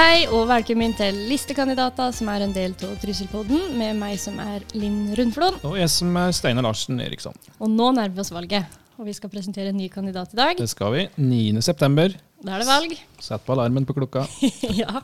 hei, 0.00 0.22
og 0.32 0.46
velkommen 0.48 0.94
til 0.96 1.16
Listekandidater, 1.28 2.12
som 2.16 2.28
er 2.32 2.46
en 2.46 2.52
del 2.54 2.72
av 2.86 2.94
Trysselpodden, 3.02 3.74
med 3.76 3.98
meg 3.98 4.14
som 4.20 4.38
er 4.40 4.62
Linn 4.72 5.10
Rundflon. 5.18 5.58
Og 5.66 5.74
jeg 5.76 5.90
som 5.92 6.14
er 6.16 6.30
Steinar 6.32 6.64
Larsen 6.64 7.02
Eriksson. 7.04 7.34
Og 7.60 7.68
nå 7.68 7.90
nærmer 7.92 8.14
vi 8.16 8.22
oss 8.22 8.30
valget, 8.32 8.78
og 8.96 9.04
vi 9.10 9.12
skal 9.16 9.32
presentere 9.32 9.74
en 9.74 9.76
ny 9.76 9.90
kandidat 9.92 10.32
i 10.32 10.38
dag. 10.38 10.54
Det 10.56 10.68
skal 10.72 10.94
vi. 10.94 11.02
9. 11.20 11.60
september. 11.66 12.14
Da 12.40 12.54
er 12.56 12.64
det 12.64 12.68
valg. 12.70 12.94
Sett 13.20 13.44
på 13.44 13.52
alarmen 13.52 13.84
på 13.88 13.98
klokka. 13.98 14.24
ja. 14.80 15.02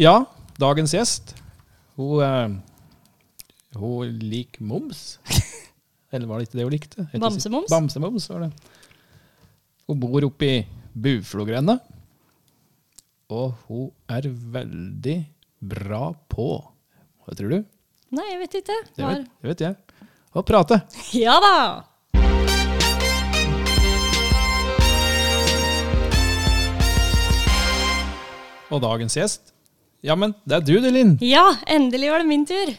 Ja, 0.00 0.14
dagens 0.60 0.92
gjest, 0.98 1.32
hun, 1.96 2.20
eh, 2.26 3.78
hun 3.80 4.20
liker 4.20 4.68
moms. 4.68 5.16
Eller 6.12 6.28
var 6.28 6.42
det 6.42 6.50
ikke 6.50 6.60
det 6.60 6.68
hun 6.68 6.76
likte? 6.76 7.08
Bamsemoms 7.14 7.24
Bamsemoms. 7.24 7.72
Bamsemums? 7.72 8.28
Bamsemums 8.28 8.30
var 8.34 8.44
det. 8.44 8.52
Hun 9.88 10.04
bor 10.04 10.28
oppe 10.28 10.52
i 10.58 10.62
Buflogrenda. 10.92 11.80
Og 13.32 13.54
hun 13.68 13.86
er 14.12 14.26
veldig 14.56 15.16
bra 15.72 16.10
på 16.32 16.48
Hva 17.22 17.36
tror 17.38 17.54
du? 17.54 17.62
Nei, 18.12 18.26
jeg 18.28 18.40
vet 18.42 18.56
ikke. 18.60 18.76
Det 18.98 19.06
vet, 19.08 19.28
det 19.40 19.52
vet 19.52 19.64
jeg. 19.68 20.04
Å 20.36 20.44
prate. 20.44 20.82
Ja 21.22 21.38
da! 21.40 21.56
Og 28.72 28.80
dagens 28.80 29.16
gjest 29.16 29.52
Ja, 30.04 30.16
men 30.16 30.32
det 30.48 30.56
er 30.58 30.64
du, 30.66 30.74
du, 30.82 30.88
Linn. 30.92 31.16
Ja, 31.22 31.44
endelig 31.70 32.08
var 32.10 32.22
det 32.24 32.28
min 32.30 32.44
tur. 32.48 32.72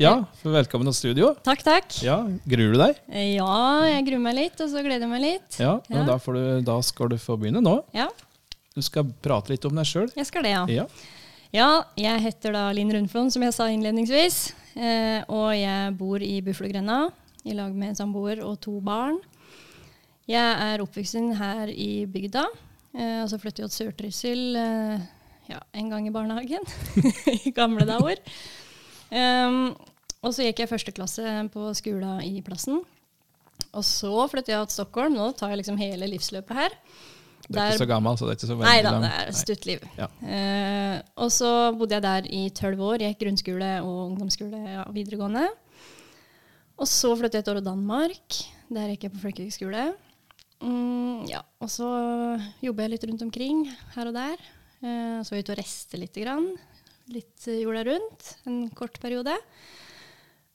Ja, 0.00 0.12
velkommen 0.42 0.88
til 0.90 0.96
studio. 0.96 1.30
Takk, 1.44 1.62
takk. 1.64 1.94
Ja, 2.04 2.18
Gruer 2.48 2.74
du 2.74 2.80
deg? 2.80 2.98
Ja, 3.36 3.54
jeg 3.88 4.06
gruer 4.08 4.22
meg 4.26 4.36
litt, 4.36 4.60
og 4.60 4.68
så 4.72 4.82
gleder 4.84 5.06
jeg 5.06 5.12
meg 5.12 5.22
litt. 5.24 5.58
Ja, 5.60 5.78
men 5.88 6.02
Ja. 6.02 6.06
Da, 6.10 6.16
får 6.20 6.36
du, 6.36 6.42
da 6.68 6.76
skal 6.84 7.10
du 7.12 7.16
få 7.20 7.36
begynne 7.40 7.62
nå. 7.64 7.78
Ja, 7.96 8.08
Du 8.74 8.82
skal 8.86 9.08
prate 9.22 9.52
litt 9.52 9.64
om 9.66 9.74
deg 9.74 9.88
sjøl. 9.88 10.10
jeg 10.14 10.28
skal 10.28 10.46
det, 10.46 10.54
ja. 10.54 10.64
Ja. 10.70 10.86
Ja, 11.50 11.70
jeg 11.98 12.22
heter 12.22 12.54
da 12.54 12.68
Linn 12.70 12.92
Rundflon, 12.94 13.32
som 13.34 13.42
jeg 13.42 13.54
sa 13.56 13.66
innledningsvis. 13.66 14.52
Eh, 14.78 15.18
og 15.26 15.50
jeg 15.58 15.96
bor 15.98 16.22
i 16.22 16.36
Buflogrenda 16.46 17.08
i 17.42 17.56
lag 17.58 17.74
med 17.74 17.90
en 17.90 17.98
samboer 17.98 18.42
og 18.46 18.60
to 18.62 18.76
barn. 18.84 19.18
Jeg 20.30 20.38
er 20.70 20.82
oppvokst 20.84 21.18
her 21.40 21.72
i 21.74 22.06
bygda, 22.06 22.44
eh, 22.94 23.18
og 23.24 23.32
så 23.32 23.40
flyttet 23.42 23.64
jeg 23.64 23.72
til 23.72 23.88
Sør-Trysil 23.88 24.60
eh, 24.60 25.08
ja, 25.50 25.58
en 25.74 25.90
gang 25.90 26.06
i 26.06 26.14
barnehagen. 26.14 26.62
I 27.48 27.50
gamle 27.56 27.86
dager. 27.88 28.22
Um, 29.10 29.72
og 30.22 30.34
så 30.36 30.46
gikk 30.46 30.62
jeg 30.62 30.70
første 30.70 30.94
klasse 30.94 31.24
på 31.50 31.72
skolen 31.74 32.22
i 32.22 32.42
plassen. 32.46 32.84
Og 33.74 33.82
så 33.86 34.12
flyttet 34.30 34.54
jeg 34.54 34.68
til 34.70 34.76
Stockholm. 34.76 35.16
Nå 35.18 35.32
tar 35.34 35.50
jeg 35.50 35.64
liksom 35.64 35.80
hele 35.80 36.06
livsløpet 36.12 36.62
her. 36.62 36.76
Du 37.50 37.58
er 37.58 37.72
ikke 37.72 37.82
så 37.82 37.88
gammel, 37.90 38.14
så 38.14 38.26
det 38.26 38.32
er 38.32 38.38
ikke 38.38 38.48
så 38.48 38.56
veldig 38.60 38.68
Nei 38.68 38.82
da, 38.86 38.92
det 39.02 39.10
er 39.10 39.30
et 39.32 39.38
stutt 39.40 39.64
liv. 39.66 39.86
Ja. 39.98 40.06
Eh, 40.22 41.00
og 41.24 41.32
så 41.34 41.50
bodde 41.74 41.96
jeg 41.96 42.04
der 42.04 42.28
i 42.30 42.42
tolv 42.54 42.84
år. 42.92 43.02
Gikk 43.02 43.24
grunnskole 43.24 43.72
og 43.82 43.96
ungdomsskole 44.04 44.60
ja, 44.76 44.84
videregående. 44.94 45.48
Og 46.80 46.88
så 46.88 47.10
flyttet 47.18 47.40
jeg 47.40 47.44
et 47.44 47.50
år 47.52 47.58
til 47.58 47.66
Danmark. 47.66 48.38
Der 48.70 48.94
gikk 48.94 49.08
jeg 49.08 49.14
på 49.16 49.24
folkehøgskole. 49.24 49.88
Mm, 50.60 51.26
ja, 51.28 51.42
og 51.58 51.72
så 51.72 51.88
jobba 52.62 52.86
jeg 52.86 52.94
litt 52.94 53.10
rundt 53.10 53.26
omkring 53.26 53.66
her 53.96 54.12
og 54.12 54.16
der. 54.16 54.48
Eh, 54.80 55.18
så 55.20 55.32
var 55.32 55.40
jeg 55.40 55.48
ute 55.48 55.56
og 55.56 55.62
reste 55.64 56.00
lite 56.00 56.22
grann. 56.24 56.50
Litt 57.10 57.50
jorda 57.50 57.82
rundt 57.90 58.34
en 58.46 58.64
kort 58.78 59.02
periode. 59.02 59.34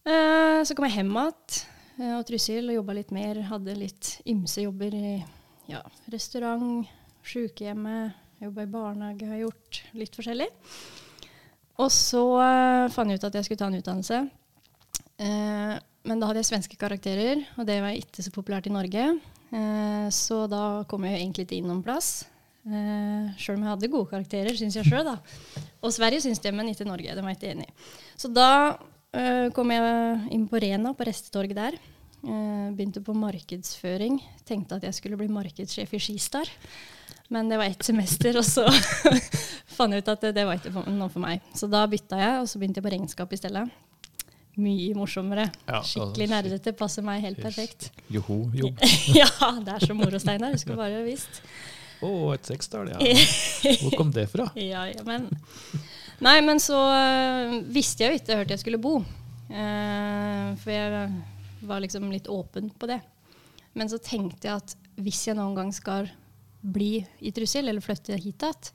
Eh, 0.06 0.62
så 0.64 0.78
kom 0.78 0.86
jeg 0.88 1.02
hjem 1.02 1.12
igjen 1.12 1.34
eh, 2.00 2.14
og 2.16 2.26
Trysil 2.30 2.70
og 2.70 2.78
jobba 2.80 2.96
litt 3.02 3.12
mer. 3.16 3.42
Hadde 3.50 3.76
litt 3.78 4.20
ymse 4.30 4.64
jobber 4.64 4.96
i 4.96 5.18
ja, 5.72 5.82
restaurant, 6.14 6.86
sjukehjemmet, 7.26 8.14
jobba 8.44 8.66
i 8.66 8.70
barnehage, 8.70 9.30
har 9.30 9.42
gjort 9.42 9.82
litt 9.98 10.18
forskjellig. 10.18 10.48
Og 11.82 11.92
så 11.92 12.22
uh, 12.40 12.92
fant 12.94 13.12
jeg 13.12 13.20
ut 13.20 13.28
at 13.28 13.38
jeg 13.40 13.48
skulle 13.48 13.60
ta 13.60 13.70
en 13.70 13.80
utdannelse. 13.80 14.22
Uh, 15.20 15.76
men 16.06 16.22
da 16.22 16.30
hadde 16.30 16.44
jeg 16.44 16.52
svenske 16.52 16.78
karakterer, 16.80 17.42
og 17.58 17.68
det 17.68 17.80
var 17.84 17.98
ikke 17.98 18.24
så 18.24 18.32
populært 18.36 18.70
i 18.70 18.76
Norge. 18.76 19.10
Uh, 19.52 20.08
så 20.14 20.46
da 20.52 20.86
kom 20.90 21.08
jeg 21.08 21.20
egentlig 21.20 21.48
ikke 21.48 21.60
inn 21.60 21.70
noen 21.72 21.84
plass. 21.86 22.28
Uh, 22.66 23.34
sjøl 23.40 23.58
om 23.60 23.66
jeg 23.66 23.74
hadde 23.74 23.92
gode 23.94 24.12
karakterer, 24.14 24.56
syns 24.58 24.78
jeg 24.80 24.88
sjøl, 24.88 25.08
da. 25.08 25.18
Og 25.84 25.94
Sverige 25.96 26.24
syns 26.26 26.44
det, 26.44 26.54
men 26.56 26.72
ikke 26.72 26.88
Norge. 26.88 27.18
Det 27.18 27.26
var 27.26 27.34
jeg 27.34 27.42
ikke 27.42 27.56
enig 27.58 27.70
i. 27.70 27.76
Så 28.20 28.32
da 28.34 28.52
kom 29.56 29.70
jeg 29.72 29.92
inn 30.36 30.42
på 30.52 30.60
Rena, 30.60 30.90
på 30.92 31.06
restetorget 31.08 31.56
der. 31.56 31.76
Eh, 32.26 32.74
begynte 32.74 33.04
på 33.06 33.14
markedsføring. 33.14 34.18
Tenkte 34.48 34.80
at 34.80 34.86
jeg 34.88 34.98
skulle 34.98 35.18
bli 35.20 35.28
markedssjef 35.30 35.94
i 35.94 36.02
Skistar. 36.02 36.50
Men 37.30 37.50
det 37.50 37.58
var 37.58 37.70
ett 37.70 37.84
semester, 37.86 38.38
og 38.38 38.46
så 38.46 38.66
fant 39.76 39.94
jeg 39.94 40.02
ut 40.02 40.10
at 40.14 40.26
det, 40.26 40.32
det 40.38 40.46
var 40.46 40.58
ikke 40.58 40.86
noe 40.94 41.10
for 41.14 41.22
meg. 41.22 41.46
Så 41.58 41.70
da 41.70 41.84
bytta 41.90 42.20
jeg, 42.22 42.40
og 42.42 42.50
så 42.50 42.62
begynte 42.62 42.82
jeg 42.82 42.86
på 42.86 42.94
regnskap 42.94 43.34
i 43.34 43.40
stedet. 43.40 43.66
Mye 44.56 44.94
morsommere. 44.98 45.50
Ja, 45.68 45.82
Skikkelig 45.84 46.28
altså, 46.28 46.34
nerdete. 46.34 46.74
Passer 46.78 47.06
meg 47.06 47.26
helt 47.26 47.42
perfekt. 47.44 47.90
Joho, 48.14 48.46
jo. 48.56 48.72
ja, 49.20 49.30
det 49.62 49.78
er 49.78 49.86
så 49.86 49.98
moro, 49.98 50.22
Steinar. 50.22 50.56
Du 50.56 50.62
skulle 50.62 50.80
bare 50.80 51.04
visst. 51.06 51.42
Å, 52.06 52.10
et 52.34 52.50
sekstall, 52.50 52.90
ja. 52.94 53.02
Hvor 53.84 54.00
kom 54.00 54.16
det 54.16 54.26
fra? 54.34 54.48
Ja, 54.58 54.88
ja, 54.90 55.06
men 55.08 55.30
Nei, 56.24 56.40
men 56.46 56.62
så 56.64 56.80
øh, 56.80 57.56
visste 57.76 58.06
jeg 58.06 58.14
jo 58.14 58.20
ikke 58.22 58.38
hørte 58.40 58.56
jeg 58.56 58.62
skulle 58.62 58.80
bo. 58.82 58.98
Eh, 59.52 60.54
for 60.62 60.72
jeg 60.72 61.10
var 61.68 61.84
liksom 61.84 62.08
litt 62.14 62.30
åpen 62.32 62.70
på 62.70 62.90
det. 62.90 63.02
Men 63.76 63.92
så 63.92 64.00
tenkte 64.00 64.48
jeg 64.48 64.62
at 64.62 64.76
hvis 65.04 65.26
jeg 65.28 65.38
noen 65.38 65.58
gang 65.58 65.74
skal 65.76 66.08
bli 66.66 67.00
i 67.22 67.32
Trussel, 67.36 67.68
eller 67.70 67.84
flytte 67.84 68.18
hit 68.18 68.46
igjen, 68.46 68.70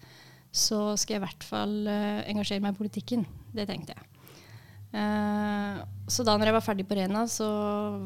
så 0.51 0.97
skal 0.99 1.15
jeg 1.15 1.21
i 1.21 1.25
hvert 1.29 1.45
fall 1.47 1.75
uh, 1.87 2.27
engasjere 2.27 2.63
meg 2.63 2.75
i 2.75 2.81
politikken. 2.81 3.25
Det 3.55 3.69
tenkte 3.71 3.95
jeg. 3.95 4.07
Uh, 4.91 5.79
så 6.11 6.27
da 6.27 6.35
når 6.35 6.51
jeg 6.51 6.57
var 6.57 6.67
ferdig 6.67 6.87
på 6.91 6.99
Rena, 6.99 7.23
så 7.31 7.49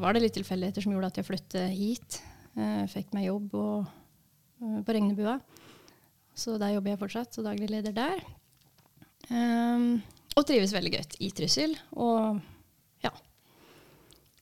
var 0.01 0.13
det 0.13 0.27
litt 0.27 0.35
tilfeldigheter 0.37 0.85
som 0.85 0.93
gjorde 0.93 1.09
at 1.09 1.19
jeg 1.19 1.27
flyttet 1.27 1.73
hit. 1.73 2.19
Uh, 2.53 2.85
fikk 2.91 3.15
meg 3.17 3.27
jobb 3.31 3.55
og, 3.57 3.93
på 4.85 4.95
Regnebua. 4.95 5.39
Så 6.37 6.59
der 6.61 6.75
jobber 6.75 6.93
jeg 6.93 7.01
fortsatt, 7.01 7.39
og 7.41 7.47
daglig 7.47 7.71
leder 7.71 7.95
der. 7.95 8.21
Um, 9.31 10.03
og 10.35 10.45
trives 10.45 10.73
veldig 10.75 10.93
godt 10.99 11.17
i 11.23 11.31
Trussel. 11.33 11.73
Og. 11.97 12.43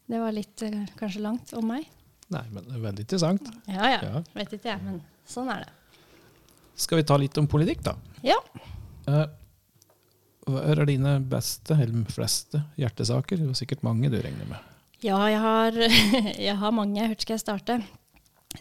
Det 0.10 0.20
var 0.20 0.36
litt 0.36 0.64
eh, 0.66 0.82
kanskje 1.00 1.24
langt 1.24 1.54
om 1.58 1.70
meg. 1.72 1.88
Nei, 2.34 2.44
men 2.52 2.66
det 2.66 2.76
er 2.76 2.84
veldig 2.88 3.06
interessant. 3.06 3.50
Ja 3.70 3.92
ja, 3.94 4.02
Ja. 4.04 4.22
vet 4.36 4.56
ikke 4.58 4.72
jeg, 4.74 4.82
men 4.84 5.00
sånn 5.30 5.52
er 5.54 5.66
det. 5.66 5.72
Skal 6.84 7.00
vi 7.00 7.06
ta 7.08 7.18
litt 7.22 7.38
om 7.38 7.48
politikk, 7.48 7.84
da? 7.86 7.94
Ja. 8.26 8.40
Eh, 9.08 9.26
hva 10.50 10.64
er 10.74 10.86
dine 10.90 11.18
beste, 11.30 11.76
eller 11.78 12.08
fleste, 12.12 12.64
hjertesaker? 12.80 13.40
Det 13.40 13.48
var 13.52 13.60
sikkert 13.60 13.84
mange 13.86 14.10
du 14.12 14.18
regner 14.20 14.50
med. 14.50 14.72
Ja, 15.04 15.20
jeg 15.30 15.40
har, 15.44 15.78
jeg 16.48 16.56
har 16.60 16.76
mange. 16.76 17.06
Hvor 17.12 17.22
skal 17.24 17.38
jeg 17.38 17.44
starte? 17.44 17.78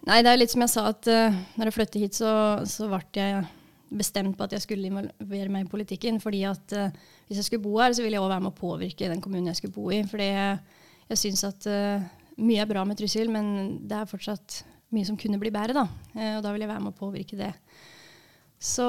Nei, 0.09 0.21
det 0.25 0.31
er 0.31 0.39
litt 0.41 0.53
som 0.53 0.63
jeg 0.65 0.73
sa, 0.73 0.87
at 0.91 1.09
uh, 1.11 1.41
når 1.59 1.69
jeg 1.69 1.77
flyttet 1.77 2.01
hit, 2.03 2.19
så, 2.19 2.31
så 2.69 2.89
ble 2.91 3.03
jeg 3.19 3.43
bestemt 3.93 4.39
på 4.39 4.47
at 4.47 4.55
jeg 4.57 4.65
skulle 4.65 4.89
involvere 4.89 5.51
meg 5.53 5.67
i 5.67 5.71
politikken. 5.71 6.21
fordi 6.23 6.45
at 6.49 6.77
uh, 6.79 6.89
hvis 7.29 7.43
jeg 7.43 7.49
skulle 7.49 7.65
bo 7.65 7.77
her, 7.81 7.93
så 7.93 8.05
ville 8.05 8.17
jeg 8.17 8.23
også 8.23 8.33
være 8.35 8.45
med 8.47 8.53
å 8.55 8.61
påvirke 8.63 9.11
den 9.13 9.21
kommunen 9.25 9.51
jeg 9.53 9.61
skulle 9.61 9.77
bo 9.77 9.91
i. 9.93 10.01
Fordi 10.09 10.29
jeg, 10.31 10.59
jeg 11.13 11.21
syns 11.21 11.45
at 11.49 11.67
uh, 11.69 12.05
mye 12.43 12.63
er 12.63 12.69
bra 12.71 12.85
med 12.89 12.99
Trysil, 12.99 13.31
men 13.33 13.79
det 13.89 13.99
er 13.99 14.09
fortsatt 14.11 14.63
mye 14.93 15.09
som 15.09 15.19
kunne 15.21 15.41
bli 15.41 15.53
bedre. 15.53 15.77
da. 15.77 15.87
Uh, 16.17 16.37
og 16.39 16.47
da 16.47 16.53
vil 16.53 16.65
jeg 16.65 16.73
være 16.73 16.85
med 16.85 16.95
å 16.95 17.01
påvirke 17.01 17.39
det. 17.39 17.53
Så 18.63 18.87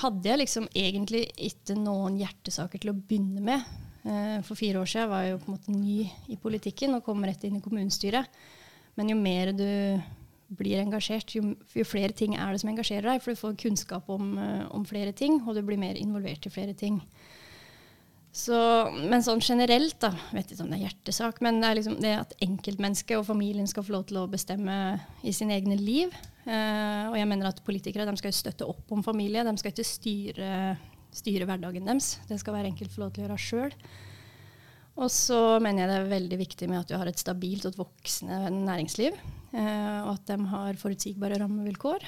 hadde 0.00 0.28
jeg 0.28 0.38
liksom 0.42 0.68
egentlig 0.76 1.24
ikke 1.48 1.74
noen 1.78 2.18
hjertesaker 2.20 2.82
til 2.82 2.92
å 2.92 2.98
begynne 2.98 3.42
med. 3.44 3.66
Uh, 4.04 4.38
For 4.46 4.58
fire 4.58 4.82
år 4.82 4.90
siden 4.90 5.10
var 5.10 5.24
jeg 5.24 5.34
jo 5.34 5.42
på 5.42 5.50
en 5.50 5.56
måte 5.56 5.74
ny 5.74 5.98
i 6.30 6.38
politikken 6.40 6.96
og 6.96 7.04
kom 7.06 7.24
rett 7.26 7.44
inn 7.48 7.58
i 7.58 7.64
kommunestyret. 7.64 8.40
Men 8.98 9.10
jo 9.12 9.16
mer 9.18 9.54
du 9.56 9.66
blir 10.58 10.80
engasjert, 10.82 11.30
jo, 11.36 11.54
jo 11.78 11.86
flere 11.86 12.14
ting 12.16 12.34
er 12.34 12.50
det 12.50 12.62
som 12.62 12.72
engasjerer 12.72 13.06
deg. 13.06 13.22
For 13.22 13.32
du 13.32 13.40
får 13.40 13.58
kunnskap 13.62 14.08
om, 14.10 14.32
om 14.74 14.86
flere 14.86 15.14
ting, 15.16 15.38
og 15.46 15.54
du 15.54 15.62
blir 15.62 15.78
mer 15.78 15.98
involvert 15.98 16.46
i 16.46 16.52
flere 16.52 16.74
ting. 16.74 16.98
Så, 18.30 18.56
men 19.10 19.24
sånn 19.26 19.40
generelt, 19.42 19.96
da, 19.98 20.12
vet 20.30 20.52
ikke 20.52 20.62
om 20.62 20.70
det 20.70 20.76
er 20.78 20.84
hjertesak, 20.84 21.40
men 21.42 21.58
det 21.58 21.66
er 21.66 21.78
liksom 21.80 21.96
det 21.98 22.12
at 22.14 22.36
enkeltmennesket 22.46 23.18
og 23.18 23.26
familien 23.26 23.66
skal 23.66 23.82
få 23.82 23.96
lov 23.96 24.04
til 24.06 24.20
å 24.20 24.28
bestemme 24.30 24.76
i 25.26 25.32
sine 25.34 25.56
egne 25.58 25.74
liv. 25.80 26.14
Eh, 26.46 27.08
og 27.10 27.18
jeg 27.18 27.26
mener 27.26 27.50
at 27.50 27.58
politikere 27.66 28.06
de 28.06 28.14
skal 28.20 28.36
støtte 28.36 28.68
opp 28.70 28.94
om 28.94 29.02
familie, 29.02 29.42
de 29.46 29.56
skal 29.58 29.74
ikke 29.74 29.88
styre, 29.88 30.52
styre 31.10 31.50
hverdagen 31.50 31.90
deres. 31.90 32.14
Det 32.30 32.38
skal 32.38 32.54
hver 32.54 32.70
enkelt 32.70 32.94
få 32.94 33.02
lov 33.02 33.12
til 33.16 33.24
å 33.24 33.28
gjøre 33.28 33.42
sjøl. 33.42 33.76
Og 35.00 35.10
så 35.10 35.40
mener 35.62 35.84
jeg 35.84 35.90
det 35.90 35.98
er 35.98 36.10
veldig 36.14 36.38
viktig 36.40 36.70
med 36.70 36.82
at 36.82 36.90
du 36.90 36.98
har 37.00 37.10
et 37.10 37.20
stabilt 37.20 37.66
og 37.66 37.74
et 37.74 37.82
voksende 37.82 38.40
næringsliv. 38.62 39.18
Eh, 39.50 40.00
og 40.04 40.14
at 40.14 40.30
de 40.30 40.50
har 40.52 40.78
forutsigbare 40.78 41.42
rammevilkår. 41.42 42.06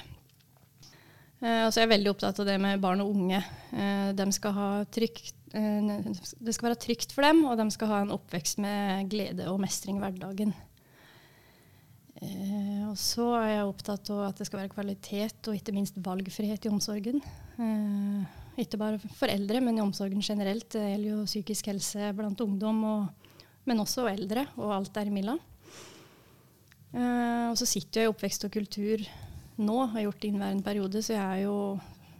Eh, 1.43 1.63
og 1.65 1.73
så 1.73 1.81
er 1.81 1.87
jeg 1.87 1.93
veldig 1.97 2.11
opptatt 2.13 2.39
av 2.39 2.47
det 2.47 2.59
med 2.63 2.83
barn 2.83 3.03
og 3.03 3.11
unge. 3.11 3.41
Eh, 3.75 4.11
de 4.15 4.27
skal 4.35 4.55
ha 4.55 4.67
trygt, 4.87 5.35
det 5.53 6.53
skal 6.55 6.71
være 6.71 6.81
trygt 6.81 7.11
for 7.13 7.25
dem, 7.25 7.43
og 7.45 7.57
de 7.59 7.67
skal 7.73 7.91
ha 7.91 8.03
en 8.03 8.13
oppvekst 8.15 8.61
med 8.63 9.09
glede 9.11 9.45
og 9.51 9.59
mestring 9.61 9.99
i 9.99 10.01
hverdagen. 10.01 10.53
Eh, 12.23 12.83
og 12.87 12.95
så 12.99 13.25
er 13.39 13.49
jeg 13.51 13.67
opptatt 13.67 14.11
av 14.13 14.21
at 14.29 14.39
det 14.39 14.47
skal 14.47 14.63
være 14.63 14.73
kvalitet 14.73 15.49
og 15.49 15.57
ikke 15.57 15.75
minst 15.75 15.97
valgfrihet 16.01 16.65
i 16.65 16.71
omsorgen. 16.71 17.21
Eh, 17.57 18.39
ikke 18.63 18.79
bare 18.79 19.01
for 19.17 19.31
eldre, 19.33 19.61
men 19.63 19.77
i 19.77 19.83
omsorgen 19.83 20.23
generelt. 20.23 20.69
Det 20.75 20.83
gjelder 20.83 21.09
jo 21.09 21.25
psykisk 21.29 21.69
helse 21.71 22.13
blant 22.17 22.41
ungdom, 22.45 22.83
og, 22.89 23.43
men 23.69 23.83
også 23.83 24.07
eldre, 24.11 24.45
og 24.57 24.75
alt 24.77 24.93
derimellom. 24.95 25.41
Eh, 26.93 27.45
og 27.49 27.57
så 27.59 27.67
sitter 27.69 28.03
jeg 28.03 28.09
i 28.09 28.13
oppvekst 28.13 28.45
og 28.47 28.53
kultur 28.53 29.05
nå, 29.57 29.77
har 29.93 30.05
gjort 30.05 30.21
det 30.21 30.29
i 30.29 30.33
innværende 30.33 30.65
periode, 30.65 31.01
så 31.05 31.15
jeg 31.15 31.23
er 31.23 31.43
jo 31.45 31.57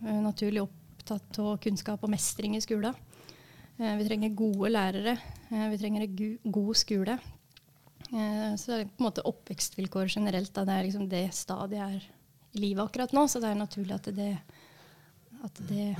eh, 0.03 0.21
naturlig 0.21 0.63
opptatt 0.65 1.41
av 1.41 1.57
kunnskap 1.61 2.05
og 2.05 2.13
mestring 2.13 2.57
i 2.57 2.63
skolen. 2.63 2.97
Eh, 3.79 3.95
vi 3.97 4.05
trenger 4.07 4.35
gode 4.37 4.69
lærere. 4.73 5.15
Eh, 5.49 5.69
vi 5.73 5.79
trenger 5.81 6.05
en 6.05 6.51
god 6.51 6.75
skole. 6.77 7.17
Eh, 8.13 8.55
Så 8.55 8.65
det 8.67 8.79
er 8.81 8.89
på 8.91 9.01
en 9.01 9.07
måte 9.07 9.25
oppvekstvilkår 9.25 10.11
generelt. 10.13 10.53
Da. 10.53 10.65
Det 10.65 10.73
er 10.73 10.83
liksom 10.83 11.09
det 11.09 11.33
stadiet 11.33 11.79
jeg 11.79 11.95
er 11.95 12.03
i 12.53 12.59
livet 12.59 12.83
akkurat 12.85 13.13
nå, 13.13 13.25
så 13.27 13.41
det 13.41 13.49
er 13.49 13.55
naturlig 13.57 13.95
at 13.95 14.09
det, 14.13 14.37
at 15.43 15.61
det 15.67 15.95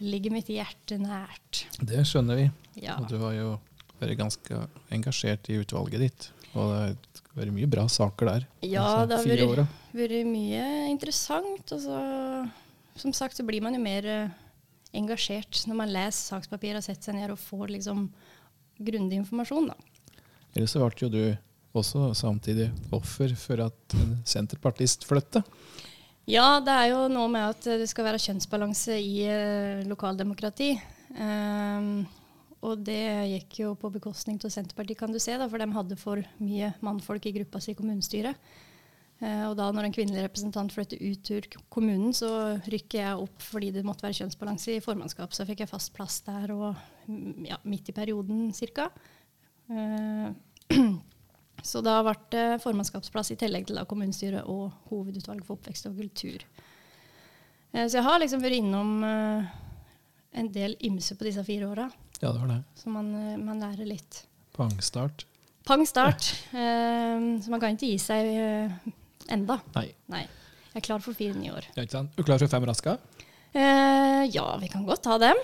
ligger 0.00 0.30
mitt 0.30 0.46
hjerte 0.46 0.98
nært. 1.00 1.64
Det 1.80 2.04
skjønner 2.06 2.36
vi. 2.38 2.50
Ja. 2.84 2.98
Og 3.00 3.08
du 3.10 3.18
har 3.18 3.32
jo 3.34 3.58
vært 3.98 4.18
ganske 4.20 4.66
engasjert 4.92 5.48
i 5.50 5.58
utvalget 5.58 6.00
ditt. 6.04 6.30
Og 6.54 6.70
det 6.70 7.22
har 7.34 7.40
vært 7.42 7.52
mye 7.56 7.68
bra 7.68 7.86
saker 7.90 8.26
der. 8.30 8.46
Ja, 8.62 9.04
disse 9.08 9.26
det 9.26 9.40
har 9.42 9.56
vært, 9.56 9.74
vært 9.92 10.26
mye 10.28 10.62
interessant. 10.92 11.72
Og 11.72 11.80
så, 11.82 11.98
som 12.96 13.12
sagt, 13.12 13.36
så 13.36 13.44
blir 13.44 13.64
man 13.64 13.74
jo 13.74 13.80
mer 13.82 14.30
engasjert 14.96 15.64
når 15.66 15.80
man 15.80 15.92
leser 15.92 16.34
sakspapir 16.34 16.78
og 16.78 16.84
setter 16.84 17.10
seg 17.10 17.18
ned 17.18 17.32
og 17.34 17.40
får 17.40 17.74
liksom 17.74 18.06
grundig 18.86 19.20
informasjon. 19.22 19.72
Da. 19.72 20.22
Ellers 20.54 20.76
så 20.76 20.84
ble 20.84 21.06
jo 21.06 21.12
du 21.12 21.22
også 21.76 22.10
samtidig 22.16 22.70
offer 22.96 23.34
for 23.36 23.66
at 23.66 23.96
en 23.98 24.16
senterpartist 24.28 25.04
flytta. 25.08 25.42
Ja, 26.26 26.58
det 26.64 26.74
er 26.74 26.90
jo 26.90 27.02
noe 27.12 27.28
med 27.30 27.52
at 27.52 27.66
det 27.82 27.86
skal 27.90 28.08
være 28.08 28.22
kjønnsbalanse 28.22 28.96
i 28.98 29.26
eh, 29.30 29.82
lokaldemokrati. 29.86 30.72
Um, 31.14 32.06
og 32.66 32.80
det 32.82 33.28
gikk 33.30 33.60
jo 33.60 33.74
på 33.78 33.92
bekostning 33.94 34.40
av 34.42 34.50
Senterpartiet, 34.50 34.98
kan 34.98 35.12
du 35.12 35.20
se, 35.22 35.36
da, 35.38 35.46
for 35.46 35.62
de 35.62 35.68
hadde 35.70 35.98
for 36.00 36.22
mye 36.42 36.72
mannfolk 36.82 37.28
i 37.28 37.34
gruppa 37.36 37.60
si 37.62 37.74
i 37.74 37.78
kommunestyret. 37.78 38.34
Eh, 39.24 39.44
og 39.48 39.54
da 39.56 39.70
når 39.72 39.86
en 39.88 39.94
kvinnelig 39.96 40.26
representant 40.26 40.72
flytter 40.74 41.00
ut 41.00 41.30
ur 41.32 41.46
kommunen, 41.72 42.12
så 42.12 42.28
rykker 42.68 42.98
jeg 43.00 43.22
opp 43.22 43.40
fordi 43.46 43.70
det 43.72 43.84
måtte 43.86 44.04
være 44.04 44.18
kjønnsbalanse 44.18 44.74
i 44.76 44.82
formannskap. 44.84 45.32
Så 45.32 45.46
fikk 45.48 45.62
jeg 45.64 45.70
fast 45.70 45.94
plass 45.96 46.18
der 46.26 46.52
og 46.52 46.74
mm, 47.08 47.46
ja, 47.48 47.56
midt 47.64 47.88
i 47.88 47.94
perioden 47.96 48.50
cirka. 48.56 48.90
Eh, 49.72 50.28
så 51.70 51.80
da 51.84 51.94
ble 52.04 52.12
det 52.34 52.44
formannskapsplass 52.62 53.32
i 53.32 53.38
tillegg 53.40 53.64
til 53.70 53.78
da 53.80 53.86
kommunestyret 53.88 54.44
og 54.52 54.68
hovedutvalget 54.90 55.46
for 55.48 55.56
oppvekst 55.56 55.88
og 55.88 55.96
kultur. 56.02 56.44
Eh, 57.72 57.86
Så 57.88 57.96
jeg 57.98 58.04
har 58.04 58.20
liksom 58.20 58.44
vært 58.44 58.58
innom 58.60 58.92
en 60.36 60.52
del 60.52 60.76
ymse 60.84 61.16
på 61.16 61.24
disse 61.24 61.40
fire 61.46 61.70
åra, 61.72 61.88
Ja, 62.20 62.30
det 62.32 62.40
var 62.42 62.48
det. 62.52 62.60
så 62.76 62.88
man, 62.92 63.08
man 63.44 63.60
lærer 63.64 63.88
litt. 63.88 64.26
Pangstart. 64.52 65.24
Pang 65.64 65.86
start. 65.88 66.28
Eh, 66.52 67.40
Så 67.40 67.48
man 67.50 67.60
kan 67.64 67.72
ikke 67.76 67.88
gi 67.94 67.98
seg 67.98 68.28
enda. 69.32 69.60
Nei, 69.76 69.88
Nei. 70.12 70.24
Jeg 70.74 70.82
er 70.82 70.86
klar 70.90 71.00
for 71.00 71.16
fire 71.16 71.34
nye 71.38 71.54
år. 71.56 71.64
ja, 71.76 71.82
ikke 71.86 71.96
sant? 71.96 72.10
Er 72.12 72.20
du 72.20 72.26
klar 72.28 72.38
for 72.42 72.52
fem 72.52 72.64
raske? 72.68 72.98
Eh, 73.56 74.24
ja, 74.34 74.46
vi 74.60 74.68
kan 74.68 74.84
godt 74.84 75.02
ta 75.06 75.16
dem. 75.18 75.36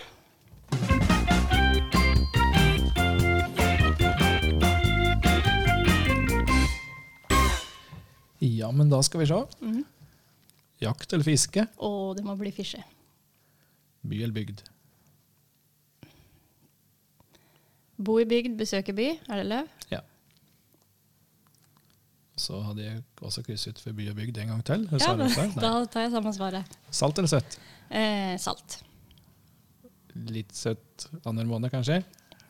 Ja, 8.39 8.71
men 8.75 8.91
da 8.91 8.99
skal 9.07 9.23
vi 9.23 9.27
se. 9.31 9.39
Mm. 9.63 9.83
Jakt 10.83 11.13
eller 11.15 11.27
fiske? 11.27 11.67
Å, 11.79 11.91
det 12.19 12.25
må 12.27 12.35
bli 12.39 12.51
fiske. 12.55 12.83
By 14.03 14.19
eller 14.25 14.35
bygd? 14.35 14.65
Bo 18.03 18.17
i 18.19 18.27
bygd, 18.27 18.57
besøke 18.59 18.95
by. 18.99 19.13
Er 19.31 19.43
det 19.43 19.47
løv? 19.47 19.69
Ja. 19.93 20.01
Så 22.43 22.59
hadde 22.67 22.83
jeg 22.87 23.03
også 23.23 23.45
krysset 23.47 23.77
ut 23.77 23.83
for 23.85 23.95
by 23.97 24.09
og 24.11 24.17
bygd 24.19 24.41
en 24.43 24.51
gang 24.55 24.65
til. 24.67 24.87
Ja, 24.99 25.13
da, 25.21 25.29
da 25.63 25.73
tar 25.93 26.07
jeg 26.09 26.15
samme 26.17 26.33
svaret. 26.35 26.79
Salt 26.91 27.21
eller 27.23 27.31
søtt? 27.31 27.59
Eh, 27.93 28.35
salt. 28.43 28.81
Litt 30.33 30.51
søtt 30.57 31.07
annenhver 31.23 31.53
måned, 31.55 31.71
kanskje? 31.73 32.01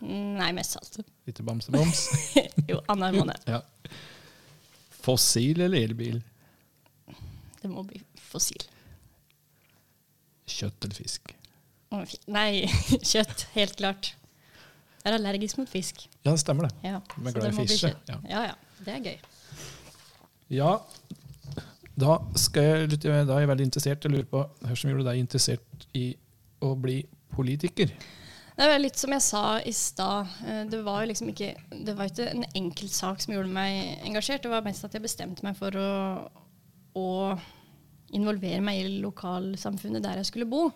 Mm, 0.00 0.38
Nei, 0.40 0.48
mest 0.56 0.78
salt. 0.78 0.98
Litt 1.28 1.42
bamsebams? 1.46 2.06
jo, 2.70 2.80
annenhver 2.90 3.20
måned. 3.20 3.44
ja. 3.52 3.60
Fossil 5.02 5.60
eller 5.66 5.82
elbil? 5.82 6.22
Det 7.62 7.70
må 7.70 7.84
bli 7.86 8.00
fossil. 8.18 8.64
Kjøtt 10.52 10.88
eller 10.88 10.98
fisk? 10.98 11.36
Nei, 12.32 12.64
kjøtt. 13.04 13.46
Helt 13.54 13.76
klart. 13.78 14.14
Jeg 15.02 15.10
er 15.10 15.18
allergisk 15.18 15.58
mot 15.60 15.70
fisk. 15.70 16.06
Ja, 16.22 16.30
det 16.32 16.40
stemmer 16.42 16.68
det. 16.68 16.74
Ja, 16.86 17.00
Men 17.18 17.34
glad 17.34 17.58
i 17.58 17.66
kjøtt. 17.76 18.08
ja. 18.08 18.18
Ja, 18.30 18.42
ja. 18.52 18.58
Det 18.82 18.94
er 18.96 19.04
gøy. 19.04 19.31
Ja, 20.52 20.75
da, 21.96 22.19
jeg, 22.56 22.88
da 23.00 23.37
er 23.37 23.44
jeg 23.44 23.50
veldig 23.50 23.69
interessert. 23.69 24.04
Jeg 24.04 24.12
lurer 24.12 24.28
på 24.28 24.43
hva 24.44 24.76
som 24.76 24.90
gjorde 24.90 25.06
deg 25.08 25.20
interessert 25.20 25.87
i 25.96 26.10
å 26.62 26.75
bli 26.78 26.99
politiker? 27.32 27.93
Det 28.52 28.66
er 28.69 28.82
litt 28.82 29.00
som 29.00 29.12
jeg 29.14 29.25
sa 29.25 29.44
i 29.64 29.72
stad. 29.72 30.28
eh, 30.44 30.64
Det 30.69 30.82
var 30.84 31.06
liksom 31.08 31.31
ikke 31.32 31.54
Det 31.72 31.94
var 31.96 32.10
ikke 32.10 32.28
en 32.34 32.44
enkeltsak 32.44 33.25
som 33.25 33.34
gjorde 33.34 33.52
meg 33.52 34.04
engasjert. 34.04 34.44
Det 34.44 34.52
var 34.52 34.64
mest 34.66 34.84
at 34.84 34.93
jeg 34.93 35.04
bestemte 35.04 35.44
meg 35.46 35.56
for 35.56 35.72
å, 35.81 35.93
å 37.00 37.08
involvere 38.12 38.60
meg 38.60 38.82
i 38.82 39.00
lokalsamfunnet 39.00 40.05
der 40.05 40.20
jeg 40.20 40.28
skulle 40.28 40.50
bo. 40.52 40.69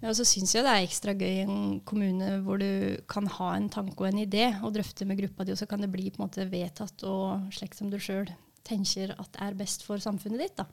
Og 0.00 0.14
så 0.16 0.24
syns 0.24 0.54
jeg 0.56 0.64
det 0.64 0.72
er 0.72 0.86
ekstra 0.86 1.12
gøy 1.12 1.28
i 1.28 1.44
en 1.44 1.80
kommune 1.84 2.38
hvor 2.46 2.56
du 2.56 2.96
kan 3.04 3.26
ha 3.36 3.50
en 3.52 3.68
tanke 3.68 4.00
og 4.00 4.08
en 4.08 4.22
idé 4.22 4.46
og 4.64 4.72
drøfte 4.72 5.04
med 5.04 5.20
gruppa 5.20 5.44
di, 5.44 5.52
og 5.52 5.60
så 5.60 5.68
kan 5.68 5.84
det 5.84 5.92
bli 5.92 6.08
på 6.08 6.22
en 6.22 6.24
måte 6.24 6.48
vedtatt 6.48 7.04
og 7.04 7.52
slik 7.52 7.76
som 7.76 7.92
du 7.92 7.98
sjøl 8.00 8.30
tenker 8.66 9.14
at 9.16 9.38
er 9.42 9.56
best 9.58 9.84
for 9.86 10.02
samfunnet 10.02 10.44
ditt. 10.44 10.60
Da. 10.60 10.66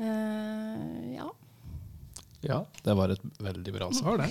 Uh, 0.00 1.14
ja. 1.14 1.28
Ja, 2.40 2.62
det 2.84 2.96
var 2.96 3.12
et 3.12 3.24
veldig 3.42 3.74
bra 3.74 3.90
svar, 3.92 4.22
det. 4.22 4.30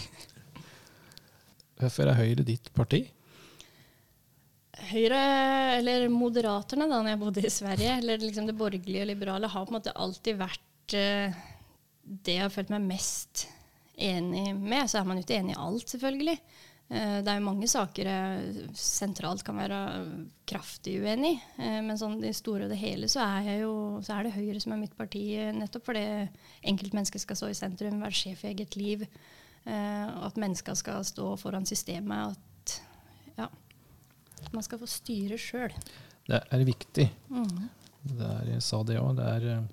Hvorfor 1.79 2.09
er 2.09 2.17
Høyre 2.19 2.45
ditt 2.47 2.71
parti? 2.75 3.03
Høyre, 4.89 5.19
eller 5.77 6.07
Moderaterne 6.11 6.87
da 6.89 7.01
når 7.03 7.13
jeg 7.13 7.21
bodde 7.21 7.43
i 7.45 7.53
Sverige, 7.53 7.99
eller 7.99 8.21
liksom 8.23 8.47
det 8.49 8.57
borgerlige 8.57 9.03
og 9.03 9.11
liberale, 9.11 9.51
har 9.51 9.67
på 9.67 9.73
en 9.73 9.77
måte 9.77 9.95
alltid 9.95 10.39
vært 10.39 10.95
uh, 10.97 11.39
det 12.03 12.37
jeg 12.39 12.45
har 12.45 12.53
følt 12.53 12.73
meg 12.73 12.87
mest 12.89 13.45
enig 13.99 14.55
med. 14.55 14.89
Så 14.89 14.99
er 14.99 15.07
man 15.07 15.19
jo 15.19 15.25
ikke 15.27 15.37
enig 15.39 15.55
i 15.55 15.61
alt, 15.61 15.91
selvfølgelig. 15.91 16.37
Eh, 16.89 17.19
det 17.21 17.29
er 17.29 17.37
jo 17.37 17.45
mange 17.45 17.67
saker 17.69 18.07
jeg 18.09 18.69
sentralt 18.77 19.43
kan 19.45 19.59
være 19.59 19.79
kraftig 20.49 20.95
uenig 21.03 21.35
i. 21.35 21.41
Eh, 21.61 21.79
men 21.85 21.99
sånn 21.99 22.17
i 22.17 22.23
det 22.25 22.37
store 22.37 22.65
og 22.65 22.73
det 22.73 22.79
hele 22.81 23.09
så 23.11 23.21
er, 23.27 23.51
jeg 23.51 23.63
jo, 23.63 23.73
så 24.05 24.15
er 24.15 24.25
det 24.25 24.33
Høyre 24.33 24.61
som 24.63 24.73
er 24.73 24.81
mitt 24.81 24.95
parti, 24.97 25.23
eh, 25.37 25.53
nettopp 25.53 25.85
fordi 25.91 26.05
enkeltmennesket 26.71 27.25
skal 27.25 27.37
stå 27.37 27.51
i 27.51 27.59
sentrum, 27.59 28.01
være 28.01 28.21
sjef 28.23 28.43
i 28.43 28.53
eget 28.53 28.79
liv. 28.79 29.05
og 29.69 30.23
at 30.25 30.37
mennesker 30.39 30.73
skal 30.73 31.03
stå 31.05 31.35
foran 31.37 31.65
systemet. 31.67 32.31
At 32.31 32.75
ja, 33.37 33.49
man 34.55 34.63
skal 34.63 34.79
få 34.79 34.87
styre 34.89 35.37
sjøl. 35.37 35.75
Det 36.25 36.39
er 36.39 36.63
viktig. 36.65 37.05
Mm. 37.29 37.67
Det 38.01 38.29
er, 38.31 38.47
jeg 38.53 38.63
sa 38.65 38.79
det 38.87 38.97
òg. 38.97 39.19
Det 39.19 39.27
er 39.27 39.67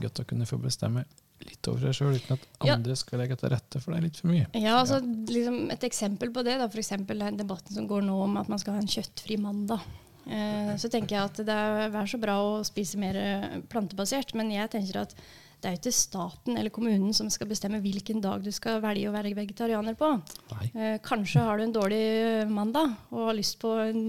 godt 0.00 0.22
å 0.22 0.26
kunne 0.30 0.46
få 0.48 0.56
bestemme 0.62 1.04
litt 1.44 1.68
over 1.68 1.80
deg 1.88 1.96
sjøl 1.96 2.14
uten 2.16 2.36
at 2.38 2.44
Ja. 2.64 2.74
andre 2.76 2.94
skal 2.96 3.18
legge 3.20 3.36
til 3.36 3.50
rette 3.50 3.80
for 3.82 3.92
deg 3.94 4.02
litt 4.06 4.16
for 4.20 4.28
mye. 4.28 4.46
Ja, 4.54 4.78
altså 4.80 5.00
liksom 5.02 5.70
Et 5.72 5.80
eksempel 5.84 6.30
på 6.32 6.44
det, 6.46 6.58
da, 6.58 6.68
f.eks. 6.68 6.88
den 7.04 7.36
debatten 7.36 7.74
som 7.74 7.88
går 7.88 8.02
nå 8.06 8.16
om 8.24 8.36
at 8.40 8.48
man 8.48 8.58
skal 8.58 8.74
ha 8.74 8.80
en 8.80 8.86
kjøttfri 8.88 9.36
mandag. 9.40 9.80
Eh, 10.26 10.74
så 10.80 10.88
tenker 10.88 11.16
jeg 11.18 11.24
at 11.24 11.36
det 11.44 11.52
er 11.52 11.90
vær 11.92 12.06
så 12.08 12.18
bra 12.20 12.38
å 12.40 12.64
spise 12.64 12.96
mer 12.96 13.16
eh, 13.16 13.58
plantebasert, 13.68 14.32
men 14.34 14.50
jeg 14.54 14.70
tenker 14.72 15.02
at 15.02 15.14
det 15.64 15.70
er 15.70 15.76
jo 15.78 15.80
ikke 15.80 15.96
staten 15.96 16.58
eller 16.60 16.72
kommunen 16.74 17.14
som 17.16 17.30
skal 17.32 17.48
bestemme 17.48 17.78
hvilken 17.80 18.18
dag 18.20 18.42
du 18.44 18.50
skal 18.52 18.82
velge 18.84 19.08
å 19.08 19.14
være 19.14 19.30
vegetarianer 19.32 19.96
på. 19.96 20.10
Eh, 20.76 20.98
kanskje 21.04 21.40
har 21.46 21.56
du 21.56 21.64
en 21.64 21.72
dårlig 21.72 22.00
mandag 22.52 22.92
og 23.08 23.30
har 23.30 23.38
lyst 23.38 23.56
på 23.62 23.70
en 23.86 24.02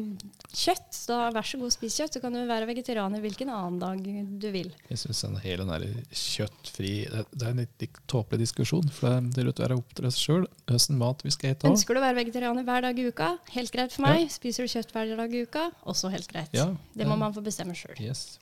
kjøtt. 0.51 0.89
Da 1.07 1.29
vær 1.31 1.47
så 1.47 1.59
god, 1.61 1.71
spis 1.71 1.95
kjøtt, 2.01 2.17
så 2.17 2.21
kan 2.23 2.35
du 2.35 2.41
være 2.49 2.67
vegetarianer 2.67 3.23
hvilken 3.23 3.53
annen 3.55 3.79
dag 3.79 4.03
du 4.41 4.47
vil. 4.51 4.73
Jeg 4.91 4.99
syns 4.99 5.23
hele 5.45 5.63
den 5.63 5.71
der 5.71 6.11
kjøttfri 6.11 6.93
Det, 7.13 7.23
det 7.31 7.47
er 7.47 7.53
en 7.53 7.61
litt, 7.63 8.01
tåpelig 8.11 8.43
diskusjon. 8.43 8.91
For 8.91 9.21
det 9.23 9.45
er 9.45 9.51
å 9.53 9.55
være 9.55 9.77
opp 9.79 9.95
til 9.95 10.09
oss 10.09 10.19
sjøl 10.19 10.43
hvilken 10.65 10.99
mat 10.99 11.23
vi 11.23 11.31
skal 11.31 11.55
spise. 11.55 11.71
Ønsker 11.71 11.95
du 11.95 12.01
å 12.01 12.03
være 12.03 12.19
vegetarianer 12.19 12.67
hver 12.67 12.83
dag 12.89 12.99
i 12.99 13.07
uka? 13.07 13.29
Helt 13.55 13.71
greit 13.71 13.95
for 13.95 14.09
meg. 14.09 14.27
Spiser 14.33 14.67
du 14.67 14.75
kjøtt 14.75 14.91
hver 14.91 15.15
dag 15.15 15.31
i 15.39 15.45
uka? 15.47 15.69
Også 15.87 16.11
helt 16.11 16.27
greit. 16.31 16.51
Ja, 16.57 16.67
det 16.99 17.07
må 17.07 17.15
man 17.21 17.31
få 17.35 17.45
bestemme 17.45 17.77
sjøl. 17.77 17.95
Yes. 18.03 18.35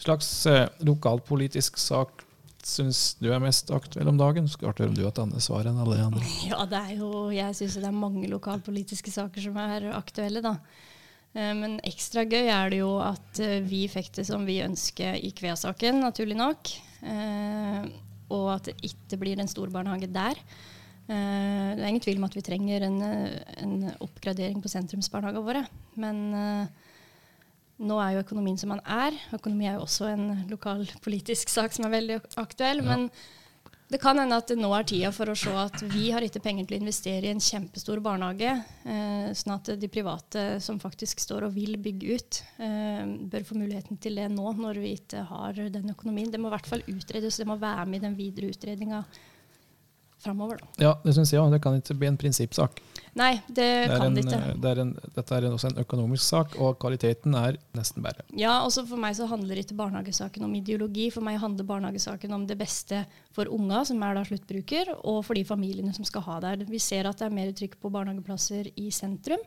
Slags 0.00 0.46
eh, 0.50 0.66
lokalpolitisk 0.84 1.78
sak 1.80 2.24
syns 2.64 3.18
du 3.20 3.28
er 3.28 3.42
mest 3.44 3.68
aktuell 3.74 4.08
om 4.08 4.18
dagen? 4.18 4.48
Skal 4.48 4.72
høre 4.72 4.88
om 4.88 4.96
du 4.96 5.04
et 5.04 5.20
annet 5.20 5.44
svar 5.44 5.68
enn 5.68 5.80
alle 5.80 5.98
de 5.98 6.06
andre. 6.06 6.32
Ja, 6.50 6.64
det 6.68 6.80
er 6.80 6.98
jo, 7.02 7.28
jeg 7.34 7.56
syns 7.58 7.78
det 7.80 7.88
er 7.88 7.96
mange 7.96 8.28
lokalpolitiske 8.32 9.12
saker 9.12 9.44
som 9.44 9.58
er 9.60 9.90
aktuelle, 9.92 10.42
da. 10.44 10.56
Eh, 11.36 11.52
men 11.58 11.78
ekstra 11.86 12.24
gøy 12.26 12.48
er 12.48 12.72
det 12.72 12.80
jo 12.80 12.94
at 13.04 13.42
eh, 13.44 13.60
vi 13.64 13.84
fikk 13.92 14.14
det 14.20 14.26
som 14.30 14.46
vi 14.48 14.62
ønsker 14.64 15.20
i 15.20 15.34
Kvea-saken, 15.36 16.02
naturlig 16.04 16.38
nok. 16.40 16.76
Og 18.32 18.46
at 18.48 18.70
det 18.70 18.78
ikke 18.88 19.18
blir 19.20 19.36
en 19.38 19.50
stor 19.50 19.68
barnehage 19.68 20.08
der. 20.08 20.38
Det 21.04 21.82
er 21.82 21.90
ingen 21.90 22.00
tvil 22.00 22.16
om 22.16 22.24
at 22.24 22.32
vi 22.32 22.42
trenger 22.46 22.86
en, 22.86 22.96
en 23.60 23.74
oppgradering 24.00 24.62
på 24.64 24.70
sentrumsbarnehagene 24.72 25.44
våre. 25.44 25.60
Men 26.00 26.22
nå 27.82 27.96
er 27.98 28.14
jo 28.14 28.24
økonomien 28.24 28.58
som 28.60 28.74
den 28.74 28.82
er. 28.86 29.16
Økonomi 29.34 29.66
er 29.66 29.78
jo 29.78 29.86
også 29.86 30.10
en 30.12 30.28
lokalpolitisk 30.50 31.50
sak 31.50 31.74
som 31.74 31.88
er 31.88 31.96
veldig 31.96 32.20
aktuell. 32.40 32.84
Ja. 32.84 32.92
Men 32.92 33.08
det 33.90 34.00
kan 34.02 34.18
hende 34.18 34.38
at 34.40 34.48
det 34.48 34.56
nå 34.58 34.70
er 34.74 34.86
tida 34.88 35.10
for 35.14 35.28
å 35.30 35.36
se 35.38 35.52
at 35.58 35.82
vi 35.92 36.06
har 36.14 36.24
ikke 36.24 36.42
penger 36.42 36.64
til 36.66 36.78
å 36.78 36.80
investere 36.80 37.28
i 37.28 37.32
en 37.34 37.42
kjempestor 37.42 38.00
barnehage. 38.04 38.54
Eh, 38.88 39.28
sånn 39.36 39.56
at 39.58 39.74
de 39.80 39.90
private 39.92 40.46
som 40.64 40.80
faktisk 40.82 41.20
står 41.22 41.48
og 41.48 41.54
vil 41.58 41.76
bygge 41.82 42.16
ut, 42.16 42.40
eh, 42.64 43.04
bør 43.30 43.46
få 43.50 43.58
muligheten 43.58 44.00
til 44.00 44.22
det 44.22 44.30
nå, 44.32 44.54
når 44.56 44.80
vi 44.80 44.96
ikke 44.96 45.26
har 45.28 45.60
den 45.76 45.92
økonomien. 45.92 46.32
Det 46.32 46.40
må 46.40 46.48
i 46.48 46.56
hvert 46.56 46.72
fall 46.72 46.86
utredes, 46.88 47.38
det 47.38 47.46
må 47.50 47.58
være 47.60 47.86
med 47.90 48.00
i 48.00 48.06
den 48.06 48.18
videre 48.18 48.54
utredninga 48.54 49.04
framover. 50.24 50.62
Ja, 50.80 50.96
det 51.04 51.14
syns 51.16 51.32
jeg 51.34 51.42
òg. 51.42 51.52
Det 51.54 51.60
kan 51.64 51.76
ikke 51.78 51.96
bli 52.00 52.10
en 52.10 52.20
prinsippsak. 52.20 52.80
Nei, 53.14 53.36
det, 53.46 53.66
Det 53.86 53.98
kan 54.00 54.16
det 54.16 54.24
ikke. 54.24 54.38
det 54.58 54.70
er 54.72 54.80
en, 54.82 54.88
dette 55.14 55.36
er 55.36 55.44
også 55.46 55.70
en 55.70 55.78
økonomisk 55.84 56.24
sak, 56.24 56.56
og 56.58 56.80
kvaliteten 56.82 57.36
er 57.38 57.60
nesten 57.76 58.02
bedre. 58.02 58.24
Ja, 58.34 58.56
også 58.66 58.82
for 58.88 58.98
meg 58.98 59.14
så 59.14 59.28
handler 59.30 59.60
ikke 59.60 59.76
barnehagesaken 59.78 60.46
om 60.46 60.56
ideologi. 60.58 61.06
For 61.14 61.22
meg 61.22 61.38
handler 61.42 61.68
barnehagesaken 61.68 62.34
om 62.34 62.48
det 62.50 62.58
beste 62.58 63.04
for 63.36 63.50
unga, 63.54 63.84
som 63.86 64.02
er 64.02 64.18
da 64.18 64.24
sluttbruker, 64.26 64.90
og 65.04 65.20
for 65.28 65.38
de 65.38 65.44
familiene 65.46 65.94
som 65.94 66.06
skal 66.08 66.26
ha 66.26 66.40
der. 66.48 66.66
Vi 66.66 66.82
ser 66.82 67.06
at 67.06 67.22
det 67.22 67.28
er 67.28 67.38
mer 67.38 67.54
trykk 67.54 67.78
på 67.82 67.92
barnehageplasser 67.94 68.72
i 68.82 68.88
sentrum 68.94 69.42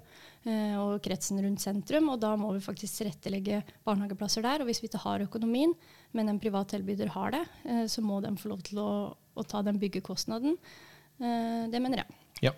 eh, 0.47 0.75
og 0.79 1.01
kretsen 1.03 1.43
rundt 1.43 1.63
sentrum, 1.63 2.07
og 2.13 2.21
da 2.23 2.33
må 2.39 2.53
vi 2.55 2.63
faktisk 2.63 3.01
tilrettelegge 3.01 3.61
barnehageplasser 3.87 4.47
der. 4.47 4.63
Og 4.63 4.71
hvis 4.71 4.79
vi 4.83 4.87
ikke 4.87 5.03
har 5.03 5.27
økonomien, 5.27 5.75
men 6.15 6.31
en 6.31 6.39
privat 6.39 6.71
tilbyder 6.71 7.11
har 7.17 7.35
det, 7.35 7.43
eh, 7.67 7.85
så 7.91 8.03
må 8.05 8.21
de 8.23 8.31
få 8.39 8.53
lov 8.53 8.63
til 8.67 8.79
å, 8.79 8.91
å 9.37 9.45
ta 9.47 9.61
den 9.65 9.79
byggekostnaden. 9.81 10.57
Eh, 11.21 11.63
det 11.71 11.81
mener 11.83 12.03
jeg. 12.03 12.21
Ja. 12.49 12.53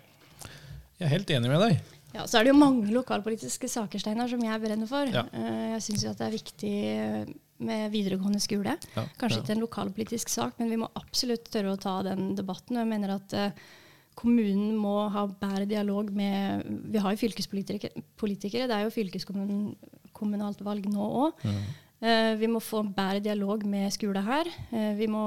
Jeg 1.00 1.06
er 1.08 1.14
helt 1.14 1.32
enig 1.36 1.48
med 1.52 1.62
deg. 1.64 1.80
Ja, 2.12 2.24
Så 2.26 2.40
er 2.40 2.44
det 2.44 2.50
jo 2.50 2.58
mange 2.58 2.90
lokalpolitiske 2.90 3.68
saker 3.70 4.02
Steinar, 4.02 4.28
som 4.28 4.42
jeg 4.42 4.60
brenner 4.62 4.88
for. 4.90 5.06
Ja. 5.06 5.22
Eh, 5.32 5.76
Jeg 5.76 5.84
syns 5.86 6.02
det 6.08 6.26
er 6.26 6.34
viktig 6.34 6.72
med 7.60 7.92
videregående 7.92 8.40
skole. 8.42 8.74
Ja, 8.96 9.04
Kanskje 9.20 9.38
ja. 9.38 9.42
ikke 9.44 9.54
en 9.54 9.62
lokalpolitisk 9.64 10.32
sak, 10.32 10.56
men 10.58 10.70
vi 10.72 10.78
må 10.80 10.88
absolutt 10.98 11.46
tørre 11.52 11.76
å 11.76 11.80
ta 11.80 12.00
den 12.02 12.34
debatten. 12.34 12.80
Jeg 12.80 12.88
mener 12.90 13.14
at 13.14 13.32
eh, 13.36 13.52
kommunen 14.18 14.74
må 14.80 15.08
ha 15.12 15.26
bedre 15.28 15.68
dialog 15.70 16.10
med 16.12 16.66
Vi 16.92 16.98
har 16.98 17.14
jo 17.14 17.20
fylkespolitikere, 17.22 18.02
politikere, 18.20 18.66
det 18.68 18.76
er 18.76 18.88
jo 18.88 18.94
fylkeskommunalt 18.96 20.64
valg 20.66 20.88
nå 20.90 21.06
òg. 21.28 21.44
Mm. 21.46 21.62
Eh, 22.00 22.34
vi 22.40 22.48
må 22.48 22.62
få 22.64 22.80
en 22.80 22.92
bedre 22.96 23.20
dialog 23.20 23.64
med 23.68 23.90
skolen 23.92 24.24
her. 24.24 24.48
Eh, 24.72 24.92
vi 24.96 25.08
må 25.10 25.24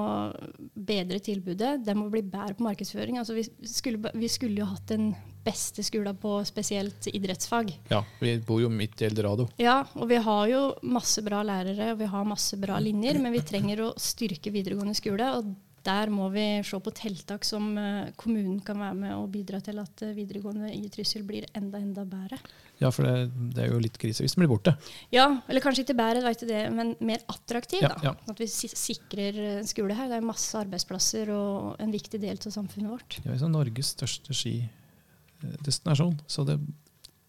bedre 0.73 1.19
tilbudet. 1.21 1.75
Det 1.85 1.93
må 1.97 2.07
bli 2.09 2.23
bedre 2.25 2.57
på 2.57 2.65
markedsføring. 2.65 3.19
Altså, 3.21 3.35
vi, 3.37 3.45
skulle, 3.69 4.13
vi 4.17 4.29
skulle 4.31 4.63
jo 4.63 4.69
hatt 4.71 4.87
den 4.89 5.11
beste 5.43 5.83
skolen 5.85 6.17
på 6.17 6.39
spesielt 6.47 7.09
idrettsfag. 7.11 7.75
Ja, 7.91 8.01
vi 8.21 8.37
bor 8.47 8.63
jo 8.63 8.71
midt 8.73 9.03
i 9.03 9.09
eldorado. 9.09 9.49
Ja, 9.61 9.83
og 9.93 10.07
vi 10.09 10.17
har 10.23 10.47
jo 10.49 10.63
masse 10.95 11.21
bra 11.25 11.43
lærere 11.45 11.91
og 11.93 11.99
vi 11.99 12.09
har 12.09 12.25
masse 12.25 12.57
bra 12.57 12.79
linjer, 12.81 13.19
men 13.21 13.35
vi 13.35 13.43
trenger 13.45 13.83
å 13.85 13.93
styrke 13.99 14.53
videregående 14.55 14.97
skole. 14.97 15.29
og 15.37 15.53
der 15.83 16.07
må 16.07 16.29
vi 16.31 16.63
se 16.63 16.77
på 16.79 16.93
tiltak 16.95 17.43
som 17.43 17.73
eh, 17.77 18.13
kommunen 18.15 18.61
kan 18.63 18.79
være 18.79 18.95
med 18.95 19.15
og 19.17 19.27
bidra 19.33 19.59
til 19.59 19.81
at 19.83 20.05
videregående 20.15 20.71
i 20.71 20.87
Trysil 20.87 21.25
blir 21.27 21.49
enda 21.53 21.81
enda 21.83 22.05
bedre. 22.07 22.39
Ja, 22.83 22.91
for 22.93 23.07
det, 23.07 23.31
det 23.55 23.65
er 23.65 23.71
jo 23.71 23.81
litt 23.81 23.97
krise 24.01 24.25
hvis 24.25 24.35
den 24.35 24.43
blir 24.43 24.51
borte. 24.51 24.75
Ja, 25.13 25.27
eller 25.47 25.63
kanskje 25.63 25.85
ikke 25.85 25.97
bedre, 25.97 26.23
vet 26.25 26.43
du 26.43 26.47
det, 26.49 26.63
men 26.75 26.93
mer 27.03 27.23
attraktiv. 27.31 27.83
Ja, 27.85 27.93
da. 27.95 28.11
ja. 28.11 28.15
At 28.33 28.41
vi 28.41 28.47
sikrer 28.49 29.39
en 29.57 29.69
skole 29.69 29.95
her. 29.97 30.09
Det 30.11 30.19
er 30.19 30.25
masse 30.25 30.57
arbeidsplasser 30.59 31.31
og 31.33 31.83
en 31.83 31.93
viktig 31.93 32.19
del 32.23 32.39
av 32.39 32.55
samfunnet 32.55 32.91
vårt. 32.91 33.19
Vi 33.21 33.29
er 33.29 33.37
liksom 33.37 33.53
Norges 33.55 33.93
største 33.95 34.35
skidestinasjon, 34.37 36.17
så 36.27 36.47
det 36.47 36.59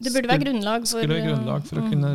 Det 0.02 0.10
burde 0.10 0.28
være 0.32 0.42
grunnlag 0.42 0.82
for 0.82 0.98
skulle 0.98 1.20
være 1.20 1.30
grunnlag 1.30 1.68
for 1.68 1.80
å 1.80 1.84
mm, 1.84 1.92
kunne 1.94 2.10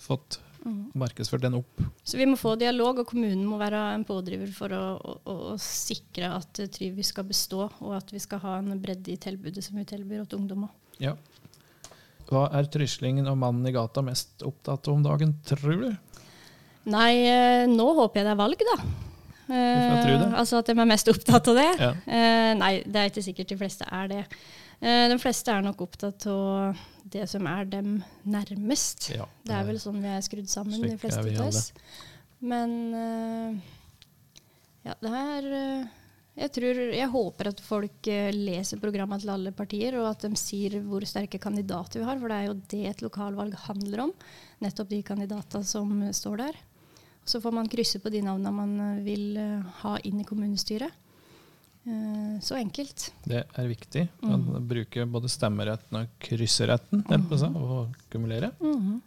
fått 0.00 0.38
mm. 0.64 0.92
markedsført 0.94 1.42
den 1.42 1.58
opp. 1.58 1.82
Så 2.04 2.18
vi 2.20 2.28
må 2.28 2.38
få 2.38 2.54
dialog, 2.60 3.02
og 3.02 3.08
kommunen 3.10 3.42
må 3.48 3.58
være 3.60 3.80
en 3.96 4.06
pådriver 4.06 4.52
for 4.54 4.74
å, 4.76 4.84
å, 4.96 5.16
å, 5.24 5.36
å 5.54 5.58
sikre 5.62 6.32
at 6.36 6.62
eh, 6.62 6.70
Tryvi 6.72 7.04
skal 7.06 7.26
bestå, 7.28 7.66
og 7.66 7.96
at 7.98 8.14
vi 8.14 8.22
skal 8.22 8.42
ha 8.44 8.56
en 8.60 8.72
bredde 8.82 9.14
i 9.14 9.18
tilbudet 9.20 9.64
som 9.66 9.80
vi 9.80 9.86
tilbyr 9.88 10.24
til 10.24 10.42
ungdommer. 10.42 10.72
Ja. 11.00 11.16
Hva 12.30 12.46
er 12.54 12.68
tryslingen 12.70 13.26
og 13.30 13.38
mannen 13.40 13.66
i 13.66 13.74
gata 13.74 14.02
mest 14.06 14.44
opptatt 14.46 14.86
av 14.86 14.94
om 14.94 15.02
dagen, 15.02 15.34
tror 15.46 15.82
du? 15.82 15.90
Nei, 16.90 17.12
eh, 17.26 17.66
nå 17.68 17.86
håper 17.98 18.20
jeg 18.20 18.28
det 18.28 18.34
er 18.34 18.38
valg, 18.40 18.62
da. 18.70 18.76
det. 19.50 19.56
Eh, 19.58 20.38
altså 20.38 20.60
at 20.60 20.70
de 20.70 20.76
er 20.78 20.88
mest 20.88 21.10
opptatt 21.10 21.50
av 21.50 21.58
det. 21.58 21.68
Ja. 21.82 21.90
Eh, 22.06 22.52
nei, 22.58 22.72
det 22.86 23.02
er 23.02 23.10
ikke 23.10 23.26
sikkert 23.26 23.52
de 23.52 23.58
fleste 23.60 23.88
er 23.90 24.10
det. 24.12 24.22
Eh, 24.80 25.04
de 25.12 25.18
fleste 25.20 25.52
er 25.52 25.66
nok 25.66 25.82
opptatt 25.84 26.26
av 26.30 26.78
det 27.10 27.26
som 27.28 27.46
er 27.50 27.66
dem 27.68 27.98
nærmest. 28.24 29.10
Ja, 29.12 29.26
Det 29.44 29.56
er 29.56 29.66
vel 29.66 29.80
sånn 29.82 30.00
vi 30.00 30.08
er 30.08 30.22
skrudd 30.24 30.48
sammen, 30.48 30.80
de 30.86 30.96
fleste 31.00 31.26
av 31.34 31.48
oss. 31.48 31.72
Men 32.40 32.76
eh, 32.96 33.58
ja, 34.86 34.94
det 35.02 35.10
er 35.12 35.50
eh, 35.58 35.88
jeg, 36.40 36.50
tror, 36.56 36.78
jeg 36.96 37.08
håper 37.12 37.50
at 37.50 37.60
folk 37.60 38.08
eh, 38.08 38.30
leser 38.32 38.80
programmet 38.80 39.20
til 39.22 39.32
alle 39.34 39.52
partier, 39.56 39.96
og 40.00 40.08
at 40.08 40.24
de 40.24 40.38
sier 40.40 40.78
hvor 40.86 41.04
sterke 41.08 41.40
kandidater 41.42 42.00
vi 42.00 42.06
har. 42.08 42.18
For 42.20 42.32
det 42.32 42.38
er 42.38 42.48
jo 42.48 42.56
det 42.72 42.80
et 42.88 43.04
lokalvalg 43.04 43.58
handler 43.66 44.06
om. 44.06 44.14
Nettopp 44.64 44.88
de 44.92 45.02
kandidatene 45.06 45.68
som 45.68 45.92
eh, 46.06 46.14
står 46.16 46.40
der. 46.44 46.58
Så 47.28 47.42
får 47.44 47.52
man 47.52 47.68
krysse 47.70 48.00
på 48.00 48.10
de 48.10 48.22
navnene 48.24 48.54
man 48.56 48.72
eh, 48.86 49.02
vil 49.04 49.38
ha 49.82 49.98
inn 50.08 50.22
i 50.22 50.26
kommunestyret. 50.28 50.96
Så 52.44 52.58
enkelt. 52.60 53.06
Det 53.24 53.38
er 53.56 53.66
viktig. 53.70 54.02
å 54.20 54.36
Mm. 54.36 54.66
bruke 54.68 55.06
både 55.08 55.30
stemmeretten 55.32 55.96
og 55.96 56.10
krysseretten 56.20 57.00
mm 57.08 57.22
-hmm. 57.30 57.56
og 57.56 57.96
kumulere. 58.12 58.50
Mhm. 58.60 59.00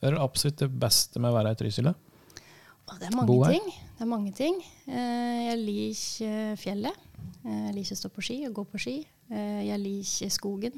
Det 0.00 0.12
er 0.12 0.20
absolutt 0.20 0.58
det 0.58 0.68
beste 0.68 1.18
med 1.18 1.32
å 1.32 1.34
være 1.34 1.52
i 1.52 1.54
Trysil. 1.54 1.94
Det 2.84 3.08
er 3.08 3.16
mange 3.16 3.48
ting. 3.48 3.68
Det 3.96 4.04
er 4.04 4.10
mange 4.10 4.32
ting. 4.36 4.56
Eh, 4.88 5.40
jeg 5.48 5.60
liker 5.62 6.28
eh, 6.52 6.56
fjellet. 6.60 7.04
Eh, 7.44 7.60
Jeg 7.68 7.74
liker 7.78 7.96
å 7.96 8.00
stå 8.02 8.10
på 8.12 8.24
ski 8.24 8.36
og 8.48 8.56
gå 8.58 8.64
på 8.74 8.80
ski. 8.82 8.96
Jeg 9.32 9.80
liker 9.80 10.28
skogen. 10.32 10.74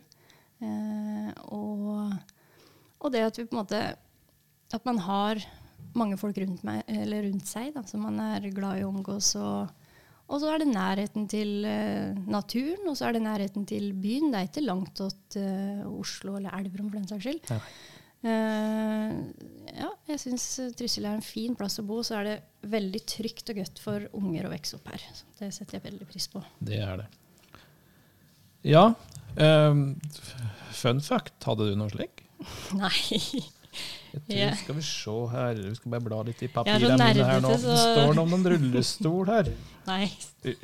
Og, 1.52 2.12
og 3.02 3.10
det 3.12 3.24
at 3.26 3.36
vi 3.36 3.44
på 3.44 3.52
en 3.52 3.58
måte 3.58 3.80
At 4.72 4.86
man 4.88 5.00
har 5.04 5.42
mange 5.98 6.16
folk 6.16 6.38
rundt, 6.40 6.62
meg, 6.64 6.84
eller 6.88 7.26
rundt 7.26 7.48
seg 7.50 7.74
da, 7.74 7.82
som 7.84 8.06
man 8.06 8.20
er 8.22 8.46
glad 8.54 8.78
i 8.80 8.84
å 8.86 8.92
omgås. 8.92 9.32
Og, 9.40 9.68
og 10.30 10.40
så 10.40 10.52
er 10.54 10.62
det 10.62 10.70
nærheten 10.70 11.26
til 11.30 11.66
naturen, 12.28 12.86
og 12.88 12.96
så 12.98 13.08
er 13.08 13.16
det 13.16 13.24
nærheten 13.26 13.66
til 13.68 13.90
byen. 13.98 14.30
Det 14.32 14.40
er 14.40 14.48
ikke 14.50 14.64
langt 14.64 15.02
til 15.34 15.86
Oslo 15.90 16.38
eller 16.38 16.54
Elverum 16.58 16.88
for 16.90 17.00
den 17.00 17.08
saks 17.10 17.26
skyld. 17.26 17.42
Nei. 17.50 17.60
Eh, 18.26 19.12
ja, 19.76 19.90
jeg 20.08 20.22
syns 20.22 20.46
Trysil 20.78 21.06
er 21.06 21.18
en 21.18 21.24
fin 21.24 21.54
plass 21.58 21.78
å 21.82 21.86
bo. 21.86 22.00
Så 22.06 22.18
er 22.18 22.28
det 22.30 22.36
veldig 22.72 23.02
trygt 23.08 23.52
og 23.52 23.60
godt 23.60 23.82
for 23.82 24.08
unger 24.18 24.48
å 24.48 24.52
vokse 24.54 24.78
opp 24.78 24.90
her. 24.92 25.04
Så 25.14 25.28
det 25.44 25.52
setter 25.54 25.78
jeg 25.78 25.86
veldig 25.90 26.08
pris 26.10 26.28
på. 26.32 26.42
Det 26.58 26.80
er 26.82 27.04
det. 27.04 27.08
Ja. 28.66 28.88
ehm, 29.38 29.84
fun 30.74 31.00
fact, 31.04 31.38
hadde 31.46 31.68
du 31.70 31.76
noe 31.78 31.92
slik? 31.92 32.24
Nei. 32.80 33.20
Jeg 34.16 34.22
tror, 34.24 34.36
yeah. 34.38 34.54
Skal 34.56 34.76
vi 34.78 34.82
se 34.86 35.14
her, 35.32 35.58
vi 35.60 35.74
skal 35.76 35.92
bare 35.92 36.04
bla 36.06 36.18
litt 36.24 36.40
i 36.40 36.48
papirene 36.48 36.96
mine 36.96 37.26
her 37.28 37.42
nå. 37.44 37.50
Så... 37.60 37.68
Det 37.68 37.80
står 37.82 38.14
noe 38.16 38.24
om 38.24 38.36
en 38.38 38.46
rullestol 38.54 39.28
her. 39.28 39.50
Nei, 39.90 40.06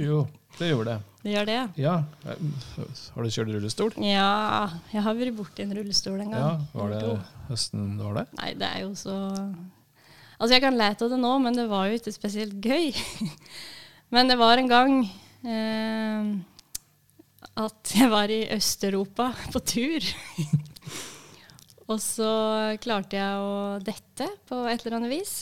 Jo, 0.00 0.22
det 0.56 0.70
gjorde 0.70 0.94
det. 0.94 1.18
det 1.26 1.34
gjør 1.34 1.50
det. 1.50 1.58
Ja. 1.82 1.92
Har 2.24 3.28
du 3.28 3.34
kjørt 3.36 3.52
rullestol? 3.52 3.92
Ja, 4.00 4.32
jeg 4.94 5.04
har 5.04 5.20
vært 5.20 5.36
borti 5.36 5.66
en 5.66 5.76
rullestol 5.76 6.16
en 6.24 6.32
gang. 6.32 6.40
Ja, 6.40 6.80
var 6.80 6.96
det 6.96 7.12
høsten 7.50 7.92
det 8.00 8.08
var 8.08 8.18
det? 8.22 8.26
Nei, 8.40 8.50
det 8.62 8.72
er 8.72 8.82
jo 8.86 8.96
så 8.98 9.18
Altså, 10.42 10.56
jeg 10.56 10.64
kan 10.64 10.74
lete 10.74 11.06
av 11.06 11.12
det 11.12 11.20
nå, 11.22 11.36
men 11.38 11.54
det 11.54 11.68
var 11.70 11.86
jo 11.86 12.00
ikke 12.00 12.10
spesielt 12.10 12.56
gøy. 12.58 12.88
men 14.14 14.32
det 14.32 14.34
var 14.40 14.58
en 14.58 14.70
gang 14.72 14.96
eh, 15.46 16.32
at 17.62 17.94
jeg 17.94 18.10
var 18.10 18.32
i 18.32 18.40
Øst-Europa 18.56 19.28
på 19.52 19.62
tur. 19.62 20.08
og 21.90 21.98
så 22.02 22.32
klarte 22.82 23.18
jeg 23.18 23.42
å 23.42 23.80
dette 23.82 24.28
på 24.48 24.62
et 24.70 24.84
eller 24.84 25.00
annet 25.00 25.12
vis. 25.12 25.34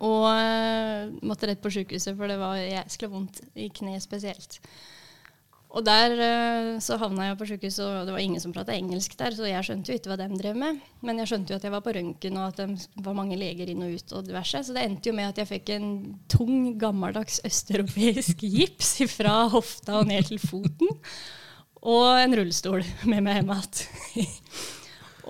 Og 0.00 0.30
eh, 0.32 1.10
måtte 1.28 1.50
rett 1.50 1.60
på 1.60 1.72
sykehuset, 1.72 2.16
for 2.16 2.30
det 2.30 2.38
var 2.40 2.56
jæskla 2.60 3.10
vondt 3.12 3.42
i 3.58 3.68
kneet 3.72 4.04
spesielt. 4.04 4.58
Og 5.70 5.84
der 5.86 6.14
eh, 6.18 6.70
så 6.82 6.96
havna 6.98 7.28
jeg 7.28 7.38
på 7.38 7.46
sykehuset, 7.52 7.82
og 7.84 8.08
det 8.08 8.14
var 8.16 8.24
ingen 8.24 8.42
som 8.42 8.54
prata 8.54 8.74
engelsk 8.74 9.12
der, 9.20 9.36
så 9.36 9.46
jeg 9.46 9.66
skjønte 9.66 9.92
jo 9.92 10.00
ikke 10.00 10.10
hva 10.10 10.16
de 10.18 10.40
drev 10.40 10.56
med. 10.58 10.80
Men 11.04 11.20
jeg 11.20 11.30
skjønte 11.30 11.52
jo 11.52 11.60
at 11.60 11.68
jeg 11.68 11.74
var 11.76 11.84
på 11.84 11.94
røntgen, 11.94 12.40
og 12.40 12.48
at 12.48 12.62
det 12.62 13.04
var 13.04 13.18
mange 13.20 13.38
leger 13.38 13.70
inn 13.70 13.84
og 13.86 13.94
ut 13.94 14.16
og 14.16 14.26
diverse. 14.26 14.64
Så 14.66 14.74
det 14.74 14.86
endte 14.86 15.12
jo 15.12 15.16
med 15.20 15.30
at 15.30 15.42
jeg 15.42 15.50
fikk 15.52 15.74
en 15.76 15.92
tung, 16.32 16.72
gammeldags 16.80 17.38
østeuropeisk 17.46 18.42
gips 18.56 18.96
fra 19.12 19.44
hofta 19.52 20.00
og 20.00 20.10
ned 20.10 20.26
til 20.32 20.42
foten. 20.42 20.90
Og 21.80 22.08
en 22.18 22.36
rullestol 22.40 22.82
med 23.08 23.24
meg 23.24 23.40
hjem 23.40 23.56
igjen. 23.56 24.36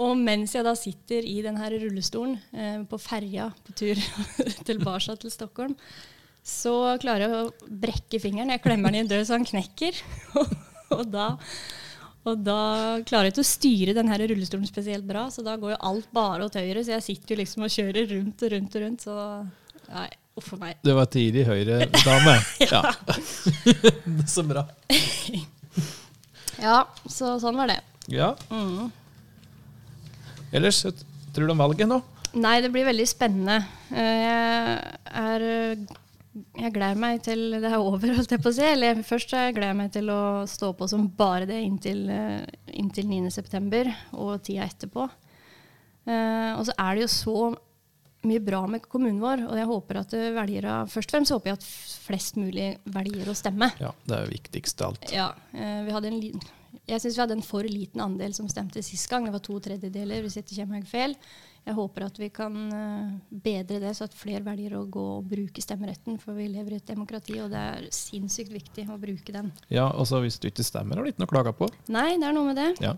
Og 0.01 0.17
mens 0.17 0.55
jeg 0.57 0.65
da 0.65 0.73
sitter 0.79 1.27
i 1.29 1.41
denne 1.45 1.67
rullestolen 1.75 2.39
eh, 2.57 2.79
på 2.89 2.99
ferja 3.01 3.51
på 3.67 3.75
tur 3.77 4.01
tilbake 4.69 5.17
til 5.21 5.33
Stockholm, 5.33 5.77
så 6.41 6.97
klarer 7.03 7.27
jeg 7.27 7.37
å 7.37 7.69
brekke 7.83 8.21
fingeren. 8.23 8.53
Jeg 8.55 8.65
klemmer 8.65 8.89
den 8.93 9.03
i 9.03 9.05
en 9.05 9.11
død 9.11 9.27
så 9.29 9.37
han 9.37 9.47
knekker. 9.47 9.99
og, 10.97 11.05
da, 11.13 11.27
og 12.25 12.41
da 12.47 12.63
klarer 13.05 13.29
jeg 13.29 13.35
ikke 13.35 13.45
å 13.45 13.51
styre 13.51 13.97
denne 13.99 14.17
rullestolen 14.23 14.69
spesielt 14.69 15.05
bra, 15.09 15.27
så 15.33 15.45
da 15.45 15.59
går 15.61 15.75
jo 15.75 15.83
alt 15.91 16.09
bare 16.17 16.49
åt 16.49 16.57
høyre. 16.57 16.85
Så 16.87 16.97
jeg 16.97 17.07
sitter 17.11 17.35
jo 17.35 17.43
liksom 17.43 17.67
og 17.69 17.75
kjører 17.77 18.09
rundt 18.15 18.47
og 18.47 18.55
rundt 18.55 18.79
og 18.79 18.87
rundt. 18.87 19.05
Så 19.05 19.19
nei, 19.91 20.09
uff 20.41 20.49
a 20.57 20.61
meg. 20.63 20.81
Det 20.87 20.97
var 20.97 21.11
tidlig 21.13 21.45
høyre-dame. 21.51 22.39
ja. 22.73 22.81
så 24.25 24.47
bra. 24.49 24.65
Ja, 26.61 26.81
så 27.05 27.37
sånn 27.43 27.61
var 27.61 27.69
det. 27.75 27.83
Ja. 28.09 28.33
Mm. 28.49 28.89
Ellers, 30.53 30.83
tror 31.35 31.47
du 31.47 31.53
om 31.55 31.63
valget 31.63 31.89
nå? 31.91 32.01
Nei, 32.41 32.61
det 32.63 32.71
blir 32.75 32.87
veldig 32.87 33.07
spennende. 33.11 33.61
Eh, 33.91 34.77
Jeg 35.11 35.25
er 35.25 35.47
jeg 36.61 36.71
gleder 36.77 36.95
meg 37.01 37.23
til 37.27 37.41
det 37.59 37.67
er 37.73 37.81
over, 37.83 38.13
holdt 38.15 38.31
jeg 38.31 38.43
på 38.43 38.53
å 38.53 38.55
si. 38.55 38.63
Eller 38.63 39.01
først 39.07 39.33
jeg 39.35 39.55
gleder 39.57 39.73
jeg 39.73 39.79
meg 39.81 39.91
til 39.97 40.13
å 40.15 40.21
stå 40.47 40.69
på 40.79 40.87
som 40.89 41.09
bare 41.19 41.47
det 41.51 41.59
inntil, 41.67 42.05
eh, 42.09 42.45
inntil 42.79 43.09
9.9. 43.11 43.91
og 44.15 44.37
tida 44.47 44.69
etterpå. 44.69 45.09
Eh, 46.07 46.53
og 46.55 46.63
så 46.69 46.77
er 46.79 46.95
det 46.97 47.03
jo 47.03 47.11
så 47.17 47.35
mye 48.23 48.43
bra 48.45 48.61
med 48.69 48.85
kommunen 48.87 49.19
vår, 49.23 49.43
og 49.49 49.57
jeg 49.57 49.67
håper 49.71 49.99
at 50.03 50.15
velgere 50.37 50.73
Først 50.93 51.09
og 51.11 51.15
fremst 51.17 51.33
håper 51.33 51.51
jeg 51.51 51.57
at 51.59 51.69
flest 52.05 52.37
mulig 52.37 52.67
velger 52.93 53.31
å 53.33 53.35
stemme. 53.37 53.71
Ja, 53.81 53.91
Det 54.07 54.17
er 54.19 54.31
viktigst 54.31 54.83
av 54.85 54.93
alt. 54.95 55.11
Ja, 55.13 55.31
eh, 55.55 55.83
vi 55.87 55.91
hadde 55.97 56.11
en 56.13 56.21
li- 56.21 56.35
jeg 56.91 57.01
syns 57.05 57.17
vi 57.17 57.23
hadde 57.23 57.37
en 57.39 57.45
for 57.47 57.67
liten 57.67 58.03
andel 58.03 58.33
som 58.37 58.49
stemte 58.51 58.83
sist 58.85 59.09
gang. 59.11 59.25
Det 59.29 59.33
var 59.37 59.43
to 59.47 59.59
tredjedeler, 59.63 60.25
hvis 60.27 60.37
ikke 60.41 60.59
kommer 60.65 60.85
feil. 60.91 61.15
Jeg 61.67 61.77
håper 61.77 62.07
at 62.07 62.17
vi 62.19 62.29
kan 62.33 62.55
eh, 62.73 63.11
bedre 63.45 63.81
det, 63.83 63.91
så 63.99 64.07
at 64.09 64.15
flere 64.17 64.41
velger 64.47 64.79
å 64.79 64.87
gå 64.89 65.03
og 65.19 65.27
bruke 65.29 65.61
stemmeretten. 65.63 66.17
For 66.23 66.35
vi 66.39 66.47
lever 66.49 66.73
i 66.75 66.79
et 66.81 66.89
demokrati, 66.89 67.37
og 67.45 67.51
det 67.53 67.61
er 67.77 67.89
sinnssykt 67.95 68.53
viktig 68.55 68.87
å 68.91 68.97
bruke 69.03 69.35
den. 69.37 69.53
Ja, 69.69 69.91
og 69.93 70.09
så 70.09 70.23
Hvis 70.25 70.41
du 70.41 70.49
ikke 70.49 70.65
stemmer, 70.67 70.97
har 70.97 71.05
du 71.05 71.13
ikke 71.13 71.21
noe 71.23 71.31
å 71.31 71.35
klage 71.35 71.53
på. 71.61 71.69
Nei, 71.93 72.15
det 72.17 72.27
er 72.31 72.37
noe 72.37 72.49
med 72.49 72.57
det. 72.61 72.71
Ja, 72.85 72.95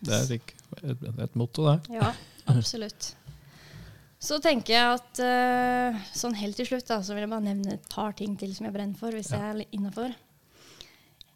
Det 0.00 0.12
er 0.16 0.26
lik- 0.34 0.54
et, 0.82 1.06
et 1.26 1.34
motto, 1.38 1.66
det. 1.70 1.78
Ja, 2.00 2.12
absolutt. 2.50 3.12
Så 4.20 4.36
tenker 4.44 4.74
jeg 4.74 4.98
at 4.98 5.20
eh, 5.24 6.00
sånn 6.12 6.34
helt 6.36 6.58
til 6.58 6.66
slutt 6.68 6.90
da, 6.90 6.98
så 7.00 7.14
vil 7.14 7.22
jeg 7.24 7.30
bare 7.32 7.46
nevne 7.46 7.78
et 7.78 7.86
par 7.94 8.12
ting 8.18 8.34
til 8.36 8.50
som 8.56 8.66
jeg 8.68 8.74
brenner 8.74 8.98
for, 9.00 9.14
hvis 9.16 9.30
jeg 9.32 9.40
er 9.40 9.62
innafor. 9.72 10.12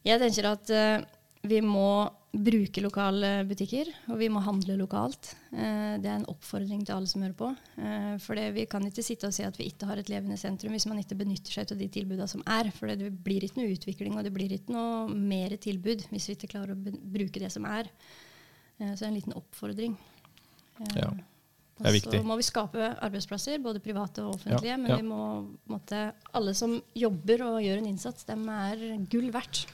Jeg 0.04 0.20
tenker 0.20 0.50
at 0.50 0.72
eh, 0.74 1.04
vi 1.44 1.60
må 1.60 1.88
bruke 2.34 2.82
lokale 2.82 3.44
butikker, 3.46 3.90
og 4.10 4.18
vi 4.18 4.28
må 4.32 4.40
handle 4.42 4.74
lokalt. 4.78 5.34
Eh, 5.52 5.96
det 6.02 6.08
er 6.08 6.16
en 6.16 6.28
oppfordring 6.30 6.82
til 6.82 6.96
alle 6.96 7.10
som 7.10 7.22
hører 7.22 7.36
på. 7.38 7.50
Eh, 7.78 8.14
for 8.24 8.40
vi 8.56 8.64
kan 8.70 8.86
ikke 8.88 9.04
sitte 9.06 9.28
og 9.28 9.36
si 9.36 9.44
at 9.46 9.58
vi 9.60 9.68
ikke 9.70 9.86
har 9.86 10.00
et 10.00 10.10
levende 10.10 10.38
sentrum 10.40 10.74
hvis 10.74 10.88
man 10.90 11.02
ikke 11.02 11.18
benytter 11.20 11.54
seg 11.54 11.70
av 11.70 11.80
de 11.80 11.88
tilbudene 11.94 12.26
som 12.30 12.42
er. 12.48 12.72
For 12.74 12.90
det 12.90 13.12
blir 13.26 13.44
ikke 13.44 13.60
noe 13.60 13.74
utvikling, 13.76 14.16
og 14.16 14.26
det 14.26 14.32
blir 14.34 14.56
ikke 14.56 14.74
noe 14.74 15.04
mer 15.14 15.54
tilbud 15.62 16.08
hvis 16.10 16.30
vi 16.30 16.38
ikke 16.38 16.50
klarer 16.56 16.74
å 16.74 16.96
bruke 17.14 17.42
det 17.42 17.52
som 17.54 17.68
er. 17.70 17.92
Eh, 18.80 18.90
så 18.94 19.04
det 19.04 19.06
er 19.06 19.12
en 19.12 19.20
liten 19.20 19.38
oppfordring. 19.38 19.98
Ja, 20.96 21.10
det 21.14 21.90
er 21.90 21.94
viktig. 22.00 22.18
Så 22.18 22.26
må 22.26 22.38
vi 22.40 22.46
skape 22.46 22.94
arbeidsplasser, 23.04 23.60
både 23.62 23.82
private 23.84 24.24
og 24.24 24.40
offentlige. 24.40 24.72
Ja, 24.72 24.80
men 24.80 24.90
ja. 24.90 24.96
vi 24.98 25.06
må 25.06 25.20
måtte, 25.70 26.08
alle 26.34 26.56
som 26.58 26.80
jobber 26.98 27.44
og 27.46 27.60
gjør 27.62 27.82
en 27.82 27.92
innsats, 27.92 28.26
dem 28.26 28.48
er 28.50 28.88
gull 29.12 29.28
verdt. 29.34 29.68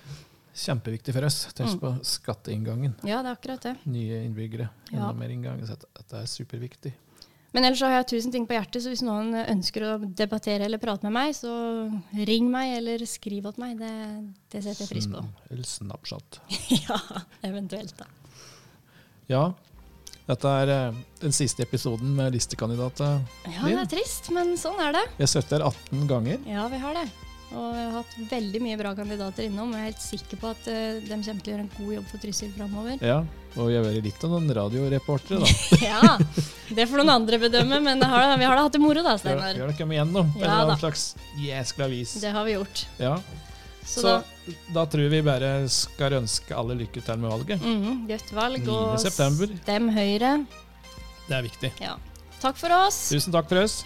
Kjempeviktig 0.54 1.12
for 1.14 1.24
oss. 1.24 1.46
Tenk 1.54 1.70
Mm. 1.76 1.80
på 1.80 2.04
skatteinngangen. 2.04 2.94
Ja, 3.06 3.22
det 3.22 3.30
er 3.30 3.36
akkurat 3.36 3.60
det. 3.62 3.76
Nye 3.86 4.24
innbyggere. 4.26 4.68
Enda 4.92 5.06
Ja. 5.06 5.12
mer 5.12 5.28
inngang. 5.28 5.60
Så 5.66 5.76
dette- 5.78 6.16
er 6.22 6.26
superviktig. 6.26 6.92
Men 7.52 7.64
ellers 7.64 7.80
har 7.80 7.90
jeg 7.90 8.06
tusen 8.06 8.30
ting 8.32 8.46
på 8.46 8.54
hjertet, 8.54 8.82
så 8.82 8.90
hvis 8.90 9.02
noen 9.02 9.34
ønsker 9.34 9.82
å 9.82 10.14
debattere 10.14 10.62
eller 10.64 10.78
prate 10.78 11.02
med 11.02 11.12
meg, 11.12 11.34
så 11.34 11.90
ring 12.26 12.48
meg 12.50 12.76
eller 12.78 12.98
skriv 12.98 13.42
til 13.42 13.64
meg. 13.64 13.78
Det, 13.78 14.34
det 14.50 14.62
setter 14.64 14.86
jeg 14.86 14.88
pris 14.88 15.06
på. 15.06 15.24
Eller 15.50 15.62
Snapchat. 15.64 16.38
ja, 16.88 16.98
eventuelt, 17.42 17.96
da. 17.96 18.04
Ja, 19.28 19.52
dette 20.28 20.44
er 20.62 20.68
eh, 20.68 20.94
den 21.20 21.32
siste 21.32 21.62
episoden 21.62 22.14
med 22.14 22.32
listekandidater. 22.34 23.20
Ja, 23.46 23.62
det 23.66 23.78
er 23.78 23.96
trist, 23.96 24.30
men 24.30 24.54
sånn 24.56 24.78
er 24.78 24.92
det. 24.92 25.04
Vi 25.18 25.24
har 25.24 25.30
sittet 25.30 25.58
her 25.58 25.66
18 25.66 26.06
ganger. 26.06 26.38
Ja, 26.46 26.68
vi 26.68 26.78
har 26.78 26.94
det. 26.94 27.08
Og 27.50 27.64
vi 27.74 27.80
har 27.82 27.94
hatt 27.96 28.12
veldig 28.30 28.60
mye 28.62 28.76
bra 28.78 28.92
kandidater 28.94 29.46
innom. 29.48 29.72
og 29.72 29.78
Jeg 29.80 29.82
er 29.82 29.90
helt 29.90 30.04
sikker 30.04 30.38
på 30.38 30.50
at 30.52 30.68
uh, 30.70 31.00
de 31.02 31.08
kommer 31.10 31.42
til 31.42 31.50
å 31.50 31.54
gjøre 31.56 31.64
en 31.64 31.70
god 31.76 31.92
jobb 31.96 32.08
for 32.12 32.22
Trysil 32.22 32.52
framover. 32.54 33.00
Ja, 33.02 33.16
og 33.56 33.66
vi 33.66 33.74
har 33.74 33.86
vært 33.88 34.06
litt 34.06 34.24
av 34.28 34.30
noen 34.36 34.52
radioreportere, 34.60 35.40
da. 35.42 35.50
ja, 35.90 36.14
det 36.78 36.86
får 36.86 37.02
noen 37.02 37.14
andre 37.16 37.40
bedømme, 37.42 37.80
men 37.82 38.02
har, 38.06 38.36
vi 38.38 38.46
har 38.46 38.54
da 38.60 38.66
hatt 38.68 38.76
det 38.78 38.82
moro, 38.84 39.02
da, 39.02 39.16
Steinar. 39.18 39.56
vi 39.58 39.64
har 39.64 39.72
da 39.72 39.78
kommet 39.80 39.98
gjennom 39.98 40.30
på 40.36 40.38
en 40.38 40.46
eller 40.46 40.64
annen 40.68 40.82
slags 40.84 41.06
jæskla 41.42 41.90
vis. 41.90 42.14
Det 42.22 42.30
har 42.36 42.46
vi 42.46 42.54
gjort. 42.54 42.84
Ja. 43.02 43.16
Så, 43.80 44.00
Så 44.04 44.06
da 44.06 44.20
da 44.74 44.84
tror 44.90 45.10
vi 45.10 45.20
bare 45.22 45.50
skal 45.70 46.14
ønske 46.20 46.54
alle 46.58 46.74
lykke 46.78 47.02
til 47.02 47.18
med 47.22 47.30
valget. 47.30 47.62
mhm, 47.62 48.04
Godt 48.08 48.32
valg. 48.34 48.62
9. 48.66 48.70
Og 48.76 48.98
september. 49.02 49.50
stem 49.62 49.90
Høyre. 49.94 50.32
Det 51.28 51.36
er 51.38 51.46
viktig. 51.46 51.70
Ja. 51.82 51.96
Takk 52.40 52.58
for 52.58 52.72
oss. 52.86 53.08
Tusen 53.10 53.34
takk 53.34 53.50
for 53.50 53.62
oss. 53.62 53.80